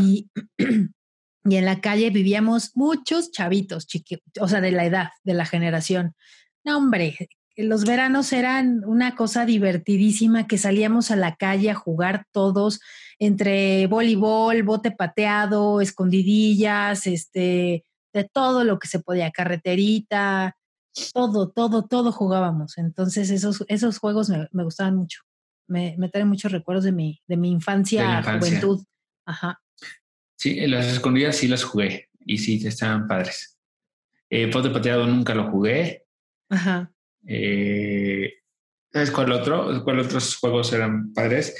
[0.00, 5.34] y, y, en la calle vivíamos muchos chavitos, chiquitos, o sea, de la edad, de
[5.34, 6.14] la generación.
[6.64, 7.16] No, hombre,
[7.56, 12.80] los veranos eran una cosa divertidísima que salíamos a la calle a jugar todos
[13.18, 20.56] entre voleibol, bote pateado, escondidillas, este, de todo lo que se podía, carreterita,
[21.12, 22.78] todo, todo, todo jugábamos.
[22.78, 25.22] Entonces esos, esos juegos me, gustaban mucho.
[25.66, 28.82] Me, me, traen muchos recuerdos de mi, de mi infancia, juventud.
[29.26, 29.60] Ajá.
[30.36, 33.58] Sí, las escondidas sí las jugué y sí, estaban padres.
[34.30, 36.04] Eh, bote pateado nunca lo jugué.
[36.48, 36.92] Ajá.
[37.26, 38.32] Eh,
[38.92, 39.82] ¿Sabes cuál otro?
[39.84, 41.54] ¿Cuál otros juegos eran padres?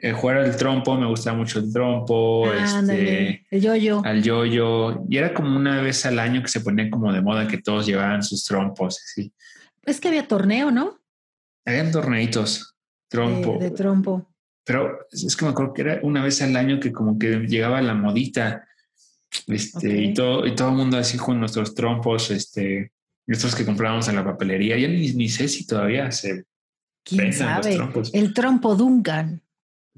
[0.00, 4.00] Eh, jugar al trompo, me gustaba mucho el trompo, este, el yoyo.
[4.04, 5.04] Al yoyo.
[5.08, 7.86] Y era como una vez al año que se ponía como de moda que todos
[7.86, 9.00] llevaban sus trompos.
[9.14, 9.32] Sí.
[9.84, 11.00] Es que había torneo, ¿no?
[11.64, 12.76] Habían torneitos,
[13.08, 13.58] trompo.
[13.58, 14.26] De, trompo.
[14.64, 17.82] Pero es que me acuerdo que era una vez al año que como que llegaba
[17.82, 18.64] la modita.
[19.46, 22.92] Este, y todo, y todo el mundo así con nuestros trompos, este,
[23.26, 24.78] estos que comprábamos en la papelería.
[24.78, 26.44] Ya ni, ni sé si todavía se
[27.08, 27.78] ¿Quién sabe?
[28.12, 29.42] El trompo Duncan.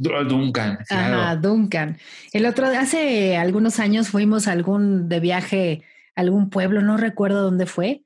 [0.00, 0.78] Duncan.
[0.88, 1.98] Ajá, Duncan.
[2.32, 5.82] El otro, hace algunos años fuimos a algún de viaje
[6.16, 8.02] a algún pueblo, no recuerdo dónde fue,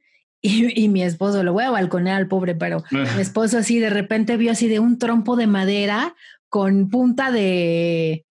[0.47, 4.37] y, mi esposo, lo voy a balconear al pobre, pero mi esposo así de repente
[4.37, 6.15] vio así de un trompo de madera
[6.51, 8.27] con punta de,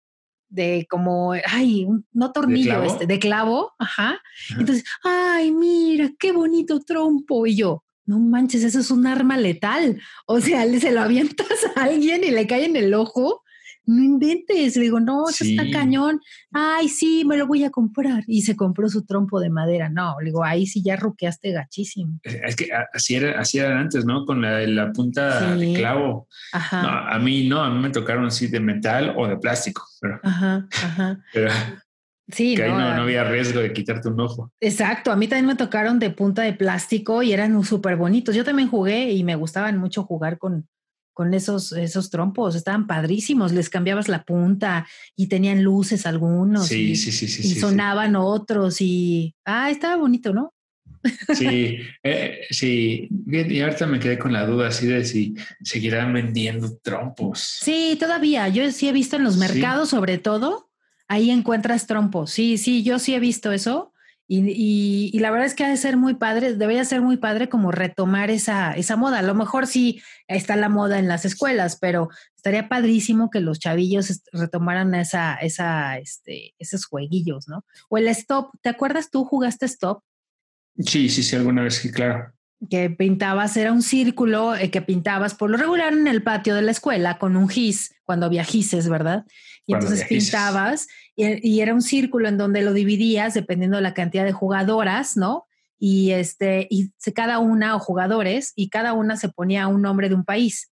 [0.47, 4.19] de como, ay, no tornillo, este, de clavo, ajá.
[4.57, 7.45] Entonces, ay, mira, qué bonito trompo.
[7.45, 10.01] Y yo, no manches, eso es un arma letal.
[10.25, 13.43] O sea, se lo avientas a alguien y le cae en el ojo
[13.89, 14.75] no inventes.
[14.77, 16.21] Le digo, no, eso está cañón.
[16.51, 18.23] Ay, sí, me lo voy a comprar.
[18.27, 19.89] Y se compró su trompo de madera.
[19.89, 22.19] No, le digo, ahí sí ya roqueaste gachísimo.
[22.23, 24.25] Es que así era, así era antes, ¿no?
[24.25, 26.27] Con la, la punta de clavo.
[26.53, 27.13] Ajá.
[27.13, 29.83] a mí no, a mí me tocaron así de metal o de plástico.
[29.99, 31.19] Pero, ajá, ajá.
[31.33, 31.51] Pero,
[32.31, 34.51] Sí, que no, ahí no, no, había riesgo de quitarte un ojo.
[34.59, 38.35] Exacto, a mí también me tocaron de punta de plástico y eran súper bonitos.
[38.35, 40.67] Yo también jugué y me gustaban mucho jugar con,
[41.13, 46.67] con esos, esos trompos, estaban padrísimos, les cambiabas la punta y tenían luces algunos.
[46.67, 47.47] Sí, y, sí, sí, sí.
[47.47, 50.53] Y sonaban otros y, ah, estaba bonito, ¿no?
[51.33, 53.07] Sí, eh, sí.
[53.27, 57.59] Y ahorita me quedé con la duda así de si seguirán vendiendo trompos.
[57.61, 58.47] Sí, todavía.
[58.49, 60.69] Yo sí he visto en los mercados, sobre todo,
[61.07, 62.31] ahí encuentras trompos.
[62.31, 63.93] Sí, sí, yo sí he visto eso.
[64.31, 67.71] Y, la verdad es que ha de ser muy padre, debería ser muy padre como
[67.71, 69.19] retomar esa, esa moda.
[69.19, 73.57] A lo mejor sí está la moda en las escuelas, pero estaría padrísimo que los
[73.57, 77.65] chavillos retomaran esa, esa, este, esos jueguillos, ¿no?
[77.89, 80.03] O el stop, ¿te acuerdas tú jugaste stop?
[80.77, 82.31] Sí, sí, sí, alguna vez sí, claro.
[82.69, 86.61] Que pintabas, era un círculo eh, que pintabas por lo regular en el patio de
[86.61, 89.25] la escuela con un gis, cuando había gises, ¿verdad?
[89.65, 94.25] Y entonces pintabas y, era un círculo en donde lo dividías dependiendo de la cantidad
[94.25, 95.45] de jugadoras, ¿no?
[95.79, 100.15] y este, y cada una, o jugadores, y cada una se ponía un nombre de
[100.15, 100.69] un país.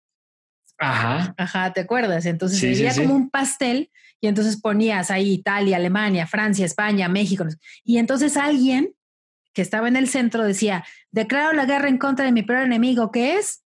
[0.78, 1.34] Ajá.
[1.39, 2.26] Ajá, ¿te acuerdas?
[2.26, 7.47] Entonces sería como un pastel y entonces ponías ahí Italia, Alemania, Francia, España, México.
[7.84, 8.93] Y entonces alguien
[9.57, 13.11] que estaba en el centro decía, declaro la guerra en contra de mi peor enemigo,
[13.11, 13.64] que es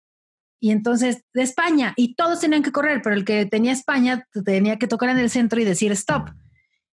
[0.59, 4.80] y entonces de España, y todos tenían que correr, pero el que tenía España tenía
[4.80, 6.30] que tocar en el centro y decir stop.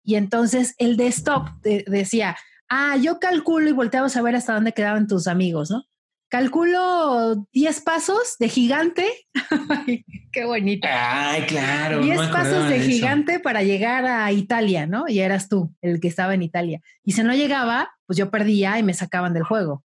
[0.04, 2.36] Y entonces el de stop decía,
[2.68, 5.84] ah, yo calculo y volteamos a ver hasta dónde quedaban tus amigos, ¿no?
[6.32, 9.06] Calculo 10 pasos de gigante.
[10.32, 10.88] Qué bonito.
[10.90, 12.00] Ay, claro.
[12.00, 15.04] 10 pasos de, gigante para llegar a Italia, ¿no?
[15.06, 16.80] Y eras tú el que estaba en Italia.
[17.04, 19.84] Y si no llegaba, pues yo perdía y me sacaban del juego.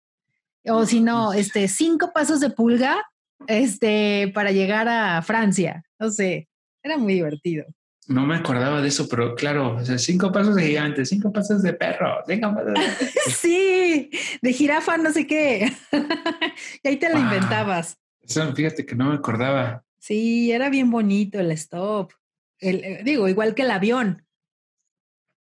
[0.67, 3.03] O si no, este, cinco pasos de pulga
[3.47, 5.83] este, para llegar a Francia.
[5.97, 6.47] No sé,
[6.83, 7.65] era muy divertido.
[8.07, 12.23] No me acordaba de eso, pero claro, cinco pasos de gigante, cinco pasos de perro,
[12.27, 13.31] cinco pasos de...
[13.31, 15.71] sí, de jirafa, no sé qué.
[16.83, 17.97] y ahí te lo inventabas.
[18.21, 19.83] Eso, fíjate que no me acordaba.
[19.97, 22.11] Sí, era bien bonito el stop.
[22.59, 24.25] El, eh, digo, igual que el avión.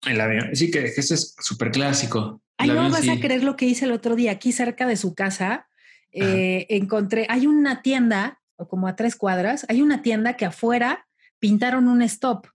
[0.06, 2.42] El avión, sí, que, ese es súper clásico.
[2.58, 5.16] Ay, no vas a creer lo que hice el otro día aquí cerca de su
[5.16, 5.68] casa
[6.12, 11.08] eh, encontré, hay una tienda, o como a tres cuadras, hay una tienda que afuera
[11.42, 12.48] pintaron un stop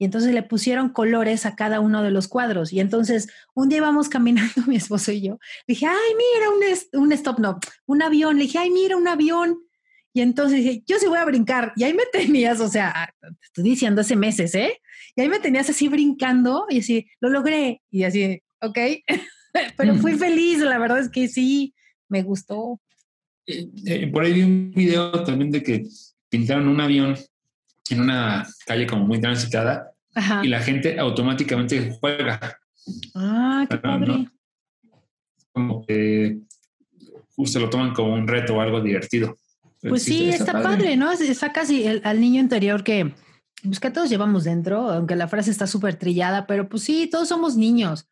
[0.00, 2.72] y entonces le pusieron colores a cada uno de los cuadros.
[2.72, 5.38] Y entonces un día íbamos caminando mi esposo y yo,
[5.68, 8.38] dije, ay, mira, un, un stop, no, un avión.
[8.38, 9.58] Le dije, ay, mira, un avión.
[10.14, 11.72] Y entonces dije, yo sí voy a brincar.
[11.76, 14.80] Y ahí me tenías, o sea, te estoy diciendo hace meses, ¿eh?
[15.14, 17.82] Y ahí me tenías así brincando y así, lo logré.
[17.90, 18.78] Y así, ok.
[19.76, 21.74] Pero fui feliz, la verdad es que sí,
[22.08, 22.80] me gustó.
[23.46, 25.84] Eh, por ahí vi un video también de que
[26.30, 27.16] pintaron un avión
[27.88, 29.92] en una calle como muy transitada
[30.42, 32.58] y la gente automáticamente juega.
[33.14, 34.28] Ah, qué padre.
[35.52, 36.40] Como que
[37.34, 39.36] justo lo toman como un reto o algo divertido.
[39.80, 40.96] Pues sí, está, padre.
[40.96, 41.10] ¿no?
[41.10, 43.14] Está casi al niño interior que,
[43.62, 47.28] pues que todos llevamos dentro, aunque la frase está súper trillada, pero pues sí, todos
[47.28, 48.06] somos niños.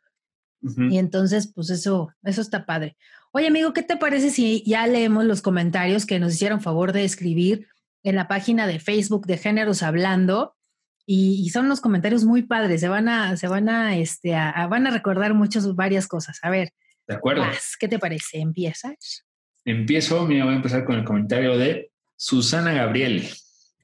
[0.90, 2.96] Y entonces, pues eso, eso está padre.
[3.30, 7.04] Oye, amigo, ¿qué te parece si ya leemos los comentarios que nos hicieron favor de
[7.04, 7.68] escribir
[8.02, 10.54] en la página de Facebook de Géneros Hablando?
[11.10, 14.90] Y, son unos comentarios muy padres, se van a, se van a, este, van a
[14.90, 16.38] recordar muchas, varias cosas.
[16.42, 16.70] A ver.
[17.06, 17.44] De acuerdo.
[17.80, 18.40] ¿Qué te parece?
[18.40, 19.24] ¿Empiezas?
[19.64, 23.26] Empiezo, mira, voy a empezar con el comentario de Susana Gabriel.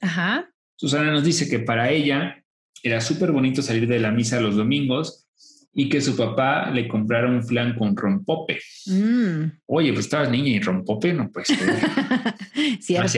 [0.03, 0.51] Ajá.
[0.77, 2.45] Susana nos dice que para ella
[2.83, 5.27] era súper bonito salir de la misa los domingos
[5.73, 8.61] y que su papá le comprara un flan con rompope.
[8.87, 9.45] Mm.
[9.67, 11.49] Oye, pues estabas niña y rompope, no pues.
[12.81, 13.11] cierto.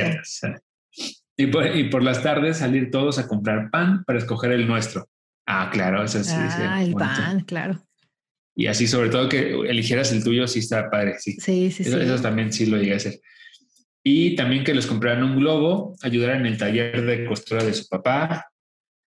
[1.37, 5.09] Y por, y por, las tardes salir todos a comprar pan para escoger el nuestro.
[5.47, 6.35] Ah, claro, eso sí.
[6.35, 7.83] Ah, el pan, claro.
[8.55, 11.33] Y así, sobre todo que eligieras el tuyo, sí está padre, sí.
[11.33, 12.05] Sí, sí, eso, sí.
[12.05, 13.21] Eso también sí lo llegué a hacer.
[14.03, 17.87] Y también que les compraran un globo, ayudaran en el taller de costura de su
[17.87, 18.47] papá,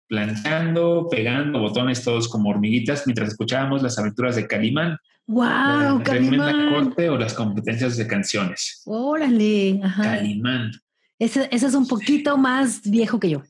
[0.08, 4.98] planchando, pegando botones todos como hormiguitas mientras escuchábamos las aventuras de Calimán.
[5.28, 6.02] ¡Wow!
[6.02, 6.74] Calimán.
[6.74, 8.82] corte o las competencias de canciones.
[8.84, 9.80] Órale.
[9.96, 10.72] Calimán.
[11.20, 13.42] Ese, es un poquito más viejo que yo.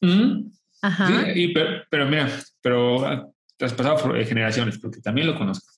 [0.00, 0.50] ¿Mm?
[0.80, 1.26] Ajá.
[1.90, 2.30] pero, mira,
[2.62, 5.70] pero traspasado por generaciones, porque también lo conozco.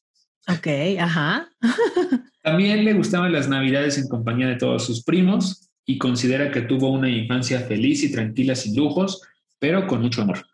[0.46, 0.68] Ok,
[1.00, 1.48] ajá.
[2.42, 6.90] también le gustaban las navidades en compañía de todos sus primos y considera que tuvo
[6.90, 9.20] una infancia feliz y tranquila sin lujos,
[9.58, 10.46] pero con mucho amor.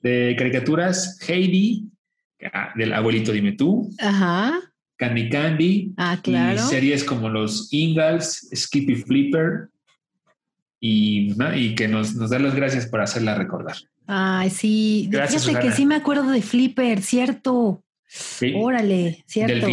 [0.00, 1.88] De caricaturas, Heidi,
[2.52, 3.90] ah, del abuelito Dime tú.
[3.98, 4.60] Ajá.
[4.96, 5.94] Candy Candy.
[5.96, 6.56] Ah, claro.
[6.56, 9.70] Y series como los Ingalls, Skippy Flipper.
[10.80, 13.76] Y, y que nos, nos da las gracias por hacerla recordar.
[14.06, 15.08] Ay, sí.
[15.10, 17.82] Gracias, Fíjate que sí me acuerdo de Flipper, cierto.
[18.06, 18.54] Sí.
[18.56, 19.66] Órale, cierto.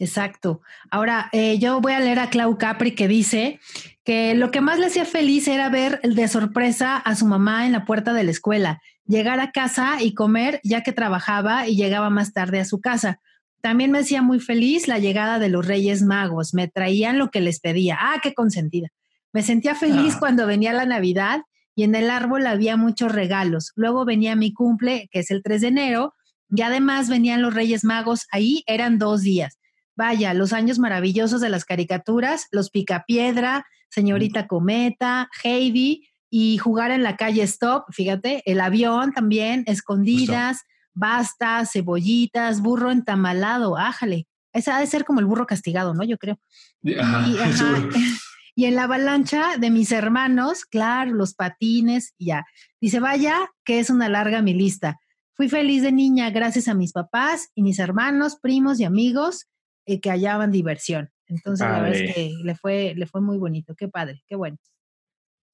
[0.00, 0.62] Exacto.
[0.90, 3.60] Ahora, eh, yo voy a leer a Clau Capri que dice
[4.02, 7.72] que lo que más le hacía feliz era ver de sorpresa a su mamá en
[7.72, 12.08] la puerta de la escuela, llegar a casa y comer ya que trabajaba y llegaba
[12.08, 13.20] más tarde a su casa.
[13.60, 17.42] También me hacía muy feliz la llegada de los Reyes Magos, me traían lo que
[17.42, 17.98] les pedía.
[18.00, 18.88] Ah, qué consentida.
[19.32, 20.18] Me sentía feliz ah.
[20.18, 21.40] cuando venía la Navidad
[21.74, 23.72] y en el árbol había muchos regalos.
[23.76, 26.14] Luego venía mi cumple, que es el 3 de enero,
[26.48, 28.26] y además venían los Reyes Magos.
[28.32, 29.58] Ahí eran dos días.
[29.96, 37.02] Vaya, los años maravillosos de las caricaturas, los Picapiedra, Señorita Cometa, Heidi y jugar en
[37.02, 40.62] la calle Stop, fíjate, el avión también, escondidas,
[40.94, 44.26] basta, cebollitas, burro entamalado, ájale.
[44.52, 46.04] Esa ha de ser como el burro castigado, ¿no?
[46.04, 46.38] Yo creo.
[46.82, 46.94] y,
[48.60, 52.44] y, en la avalancha de mis hermanos, claro, los patines, ya.
[52.80, 54.98] Dice, vaya, que es una larga mi lista.
[55.34, 59.46] Fui feliz de niña gracias a mis papás y mis hermanos, primos y amigos
[59.86, 61.10] eh, que hallaban diversión.
[61.26, 63.74] Entonces, la verdad es que le fue, le fue muy bonito.
[63.74, 64.56] Qué padre, qué bueno.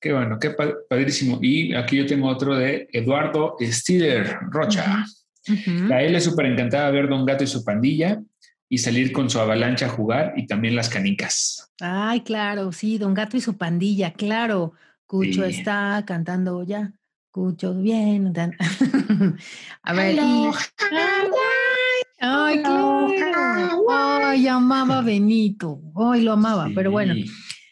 [0.01, 0.51] Qué bueno, qué
[0.89, 1.39] padrísimo.
[1.41, 5.05] Y aquí yo tengo otro de Eduardo Stiller Rocha.
[5.93, 8.21] A él le súper encantaba ver Don Gato y su pandilla
[8.69, 11.73] y salir con su avalancha a jugar y también las canicas.
[11.81, 14.73] Ay, claro, sí, Don Gato y su pandilla, claro.
[15.07, 16.93] Cucho está cantando ya.
[17.31, 18.33] Cucho bien.
[19.83, 20.19] a ver.
[22.21, 23.85] Ay, claro.
[23.89, 25.81] Ay, amaba Benito.
[25.95, 27.15] Ay, lo amaba, pero bueno.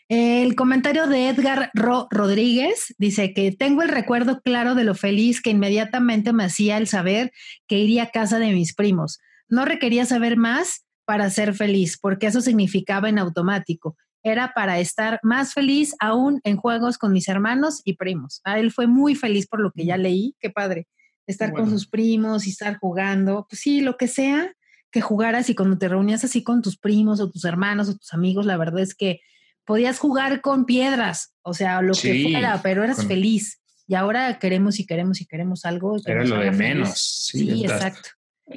[0.09, 5.41] El comentario de Edgar Ro Rodríguez dice que tengo el recuerdo claro de lo feliz
[5.41, 7.33] que inmediatamente me hacía el saber
[7.67, 9.19] que iría a casa de mis primos.
[9.49, 13.97] No requería saber más para ser feliz, porque eso significaba en automático.
[14.23, 18.41] Era para estar más feliz aún en juegos con mis hermanos y primos.
[18.45, 20.35] A él fue muy feliz por lo que ya leí.
[20.41, 20.89] Qué padre.
[21.27, 23.47] Estar con sus primos y estar jugando.
[23.49, 24.55] Pues sí, lo que sea
[24.91, 28.15] que jugaras y cuando te reunías así con tus primos o tus hermanos o tus
[28.15, 29.21] amigos, la verdad es que
[29.65, 33.61] podías jugar con piedras, o sea, lo que fuera, pero eras feliz.
[33.87, 35.97] Y ahora queremos y queremos y queremos algo.
[36.07, 36.95] Era lo de menos.
[36.97, 38.11] Sí, exacto.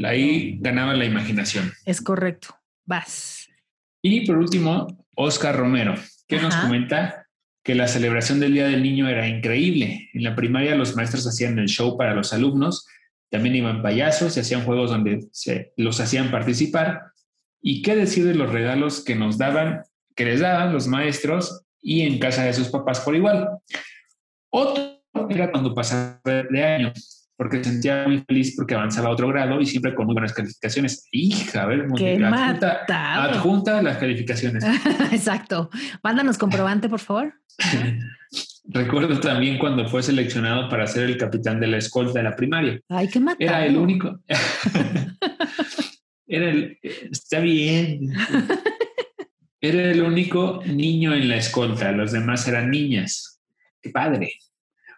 [0.03, 1.71] Ahí ganaba la imaginación.
[1.85, 2.55] Es correcto.
[2.85, 3.49] Vas.
[4.01, 5.95] Y por último, Oscar Romero,
[6.27, 7.27] que nos comenta
[7.63, 10.09] que la celebración del Día del Niño era increíble.
[10.13, 12.87] En la primaria los maestros hacían el show para los alumnos,
[13.29, 17.01] también iban payasos y hacían juegos donde se los hacían participar.
[17.61, 19.81] ¿Y qué decir de los regalos que nos daban
[20.17, 23.49] que les daban los maestros y en casa de sus papás por igual.
[24.49, 26.91] Otro era cuando pasaba de año,
[27.37, 30.33] porque se sentía muy feliz porque avanzaba a otro grado y siempre con muy buenas
[30.33, 31.07] calificaciones.
[31.11, 34.63] Hija, a ver, adjunta, adjunta las calificaciones.
[35.11, 35.69] Exacto.
[36.03, 37.33] Mándanos comprobante, por favor.
[38.69, 42.81] Recuerdo también cuando fue seleccionado para ser el capitán de la escolta de la primaria.
[42.89, 43.37] Ay, qué matado.
[43.39, 44.19] Era el único.
[46.27, 46.77] Era el.
[46.81, 48.13] Está bien.
[49.61, 53.39] Era el único niño en la escolta, los demás eran niñas.
[53.81, 54.33] ¡Qué padre!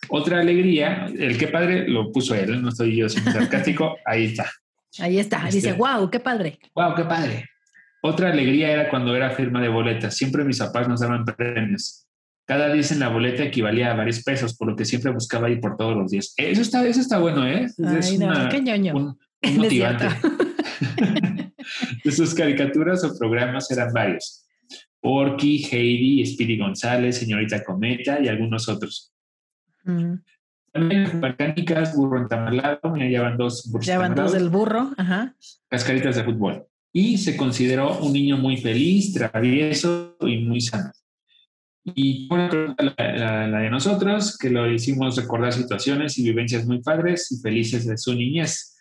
[0.08, 4.50] Otra alegría, el qué padre lo puso él, no estoy yo siendo sarcástico, ahí está.
[4.98, 6.60] Ahí está, dice, wow, este, qué padre.
[6.74, 7.50] Wow, qué padre.
[8.02, 10.16] Otra alegría era cuando era firma de boletas.
[10.16, 12.06] Siempre mis papás nos daban premios.
[12.46, 15.60] Cada día en la boleta equivalía a varios pesos, por lo que siempre buscaba ir
[15.60, 16.34] por todos los días.
[16.36, 17.66] Eso está, eso está bueno, ¿eh?
[17.66, 17.78] es
[18.18, 18.96] no, qué ñoño.
[18.96, 19.18] Un,
[19.58, 20.06] motivante.
[22.04, 24.48] de sus caricaturas o programas eran varios.
[25.02, 29.14] Porky, Heidi, Speedy González, Señorita Cometa y algunos otros.
[30.72, 33.86] También mecánicas, burro entamalado, ya van dos burros.
[33.86, 35.36] Ya van dos del burro, ajá.
[35.68, 36.66] Cascaritas de fútbol.
[36.94, 40.92] Y se consideró un niño muy feliz, travieso y muy sano.
[41.96, 47.42] Y la, la de nosotros, que lo hicimos recordar situaciones y vivencias muy padres y
[47.42, 48.79] felices de su niñez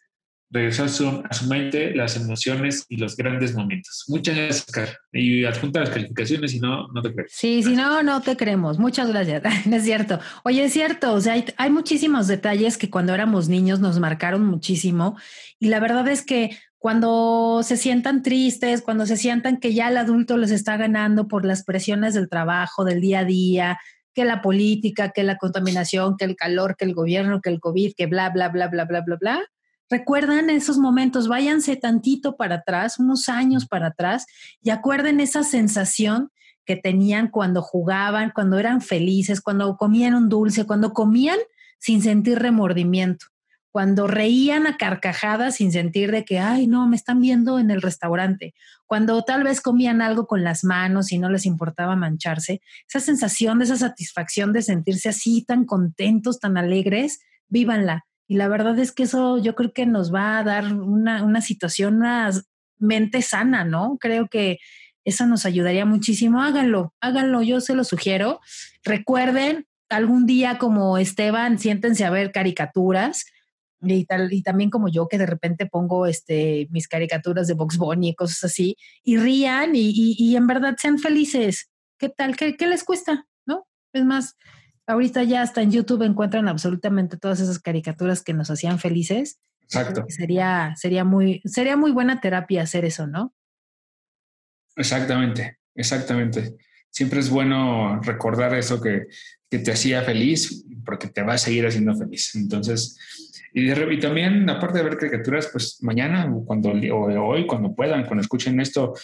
[0.51, 4.05] regresó a su, mente las emociones y los grandes momentos.
[4.09, 4.89] Muchas gracias, Oscar.
[5.13, 7.33] Y adjunta las calificaciones, si no, no te creemos.
[7.35, 8.79] Sí, si no, no te creemos.
[8.79, 9.43] Muchas gracias.
[9.67, 10.21] es cierto.
[10.45, 11.13] Oye, es cierto.
[11.13, 15.17] O sea, hay, hay, muchísimos detalles que cuando éramos niños nos marcaron muchísimo.
[15.59, 19.97] Y la verdad es que cuando se sientan tristes, cuando se sientan que ya el
[19.97, 23.79] adulto les está ganando por las presiones del trabajo, del día a día,
[24.15, 27.93] que la política, que la contaminación, que el calor, que el gobierno, que el COVID,
[27.97, 29.43] que bla, bla, bla, bla, bla, bla, bla
[29.91, 34.27] Recuerdan esos momentos, váyanse tantito para atrás, unos años para atrás,
[34.63, 36.31] y acuerden esa sensación
[36.67, 41.39] que tenían cuando jugaban, cuando eran felices, cuando comían un dulce, cuando comían
[41.79, 43.27] sin sentir remordimiento,
[43.71, 47.81] cuando reían a carcajadas sin sentir de que, ay, no, me están viendo en el
[47.81, 48.53] restaurante,
[48.85, 53.59] cuando tal vez comían algo con las manos y no les importaba mancharse, esa sensación
[53.59, 58.93] de esa satisfacción de sentirse así tan contentos, tan alegres, vívanla y la verdad es
[58.93, 62.31] que eso yo creo que nos va a dar una, una situación, una
[62.79, 63.97] mente sana, ¿no?
[63.99, 64.59] Creo que
[65.03, 66.43] eso nos ayudaría muchísimo.
[66.43, 68.41] Háganlo, háganlo, yo se lo sugiero.
[68.85, 73.25] Recuerden, algún día como Esteban, siéntense a ver caricaturas.
[73.81, 77.79] Y, tal, y también como yo que de repente pongo este, mis caricaturas de Box
[77.79, 81.71] Bunny y cosas así, y rían y, y, en verdad sean felices.
[81.97, 82.37] ¿Qué tal?
[82.37, 83.27] ¿Qué, ¿Qué les cuesta?
[83.47, 83.69] ¿No?
[83.93, 84.37] Es más,
[84.89, 89.39] ahorita ya hasta en YouTube encuentran absolutamente todas esas caricaturas que nos hacían felices.
[89.63, 90.05] Exacto.
[90.09, 93.35] Sería, sería, muy, sería muy buena terapia hacer eso, ¿no?
[94.75, 96.57] Exactamente, exactamente.
[96.91, 99.07] Siempre es bueno recordar eso que,
[99.51, 102.35] que te hacía feliz porque te va a seguir haciendo feliz.
[102.35, 102.99] Entonces,
[103.53, 108.23] y, y, también, aparte de ver caricaturas, pues mañana cuando, o hoy, cuando puedan, cuando
[108.23, 108.95] escuchen esto,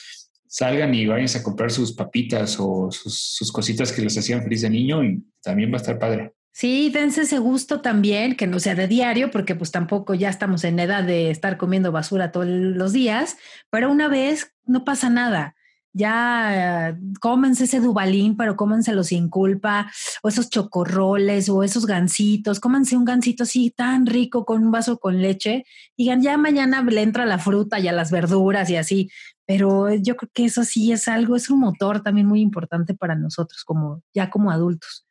[0.54, 4.70] salgan y vayan a comprar sus papitas o sus, cositas que les hacían feliz de
[4.70, 6.32] niño y también va a estar padre.
[6.52, 10.62] Sí, dense ese gusto también, que no sea de diario, porque pues tampoco ya estamos
[10.62, 13.36] en edad de estar comiendo basura todos los días,
[13.68, 15.56] pero una vez no pasa nada.
[15.92, 19.90] Ya cómense ese dubalín, pero cómenselo sin culpa,
[20.22, 24.98] o esos chocorroles, o esos gansitos, cómense un gansito así tan rico con un vaso
[24.98, 25.64] con leche,
[25.96, 29.10] y ya mañana le entra la fruta y a las verduras y así,
[29.46, 33.14] pero yo creo que eso sí es algo, es un motor también muy importante para
[33.14, 35.06] nosotros, como ya como adultos.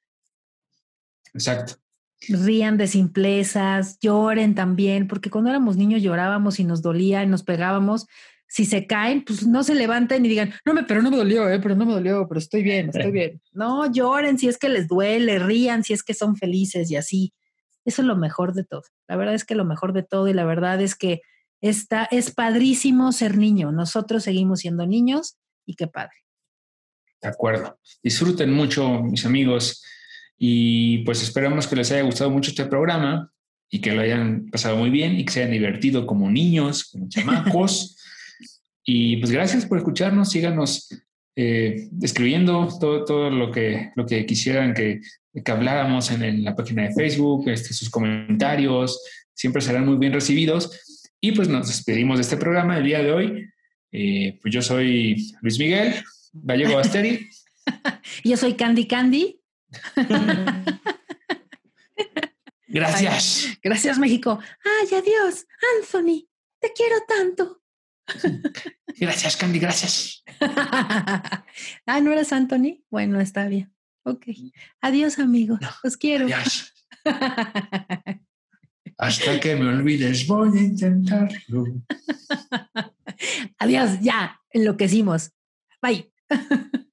[1.33, 1.75] Exacto.
[2.29, 7.43] Rían de simplezas, lloren también, porque cuando éramos niños llorábamos y nos dolía y nos
[7.43, 8.07] pegábamos.
[8.47, 11.49] Si se caen, pues no se levanten y digan, no, me, pero no me dolió,
[11.49, 13.41] eh, pero no me dolió, pero estoy bien, estoy bien.
[13.51, 17.33] No, lloren si es que les duele, rían si es que son felices y así.
[17.83, 18.83] Eso es lo mejor de todo.
[19.07, 21.21] La verdad es que lo mejor de todo y la verdad es que
[21.63, 23.71] está, es padrísimo ser niño.
[23.71, 26.15] Nosotros seguimos siendo niños y qué padre.
[27.21, 27.79] De acuerdo.
[28.03, 29.83] Disfruten mucho, mis amigos.
[30.37, 33.31] Y pues esperamos que les haya gustado mucho este programa
[33.69, 37.07] y que lo hayan pasado muy bien y que se hayan divertido como niños, como
[37.07, 37.97] chamacos.
[38.85, 40.89] y pues gracias por escucharnos, síganos
[41.35, 44.99] eh, escribiendo todo, todo lo, que, lo que quisieran que,
[45.43, 49.01] que habláramos en, la página de Facebook, este, sus comentarios,
[49.33, 50.92] siempre serán muy bien recibidos.
[51.25, 53.49] Y pues nos despedimos de este programa el día de hoy.
[53.93, 56.03] Eh, pues yo soy Luis Miguel
[56.33, 57.29] Gallego Basteri.
[58.25, 59.39] yo soy Candy Candy.
[62.67, 63.57] Gracias.
[63.63, 64.37] gracias, México.
[64.65, 65.47] Ay, adiós,
[65.79, 66.27] Anthony.
[66.59, 67.61] Te quiero tanto.
[68.99, 70.23] Gracias, Candy, gracias.
[70.41, 72.83] ah, ¿no eres Anthony?
[72.89, 73.73] Bueno, está bien.
[74.03, 74.25] Ok.
[74.81, 75.59] Adiós, amigos.
[75.83, 76.25] Los quiero.
[76.25, 76.73] Adiós.
[78.97, 81.65] Hasta que me olvides, voy a intentarlo.
[83.59, 85.31] Adiós, ya, enloquecimos.
[85.81, 86.11] Bye.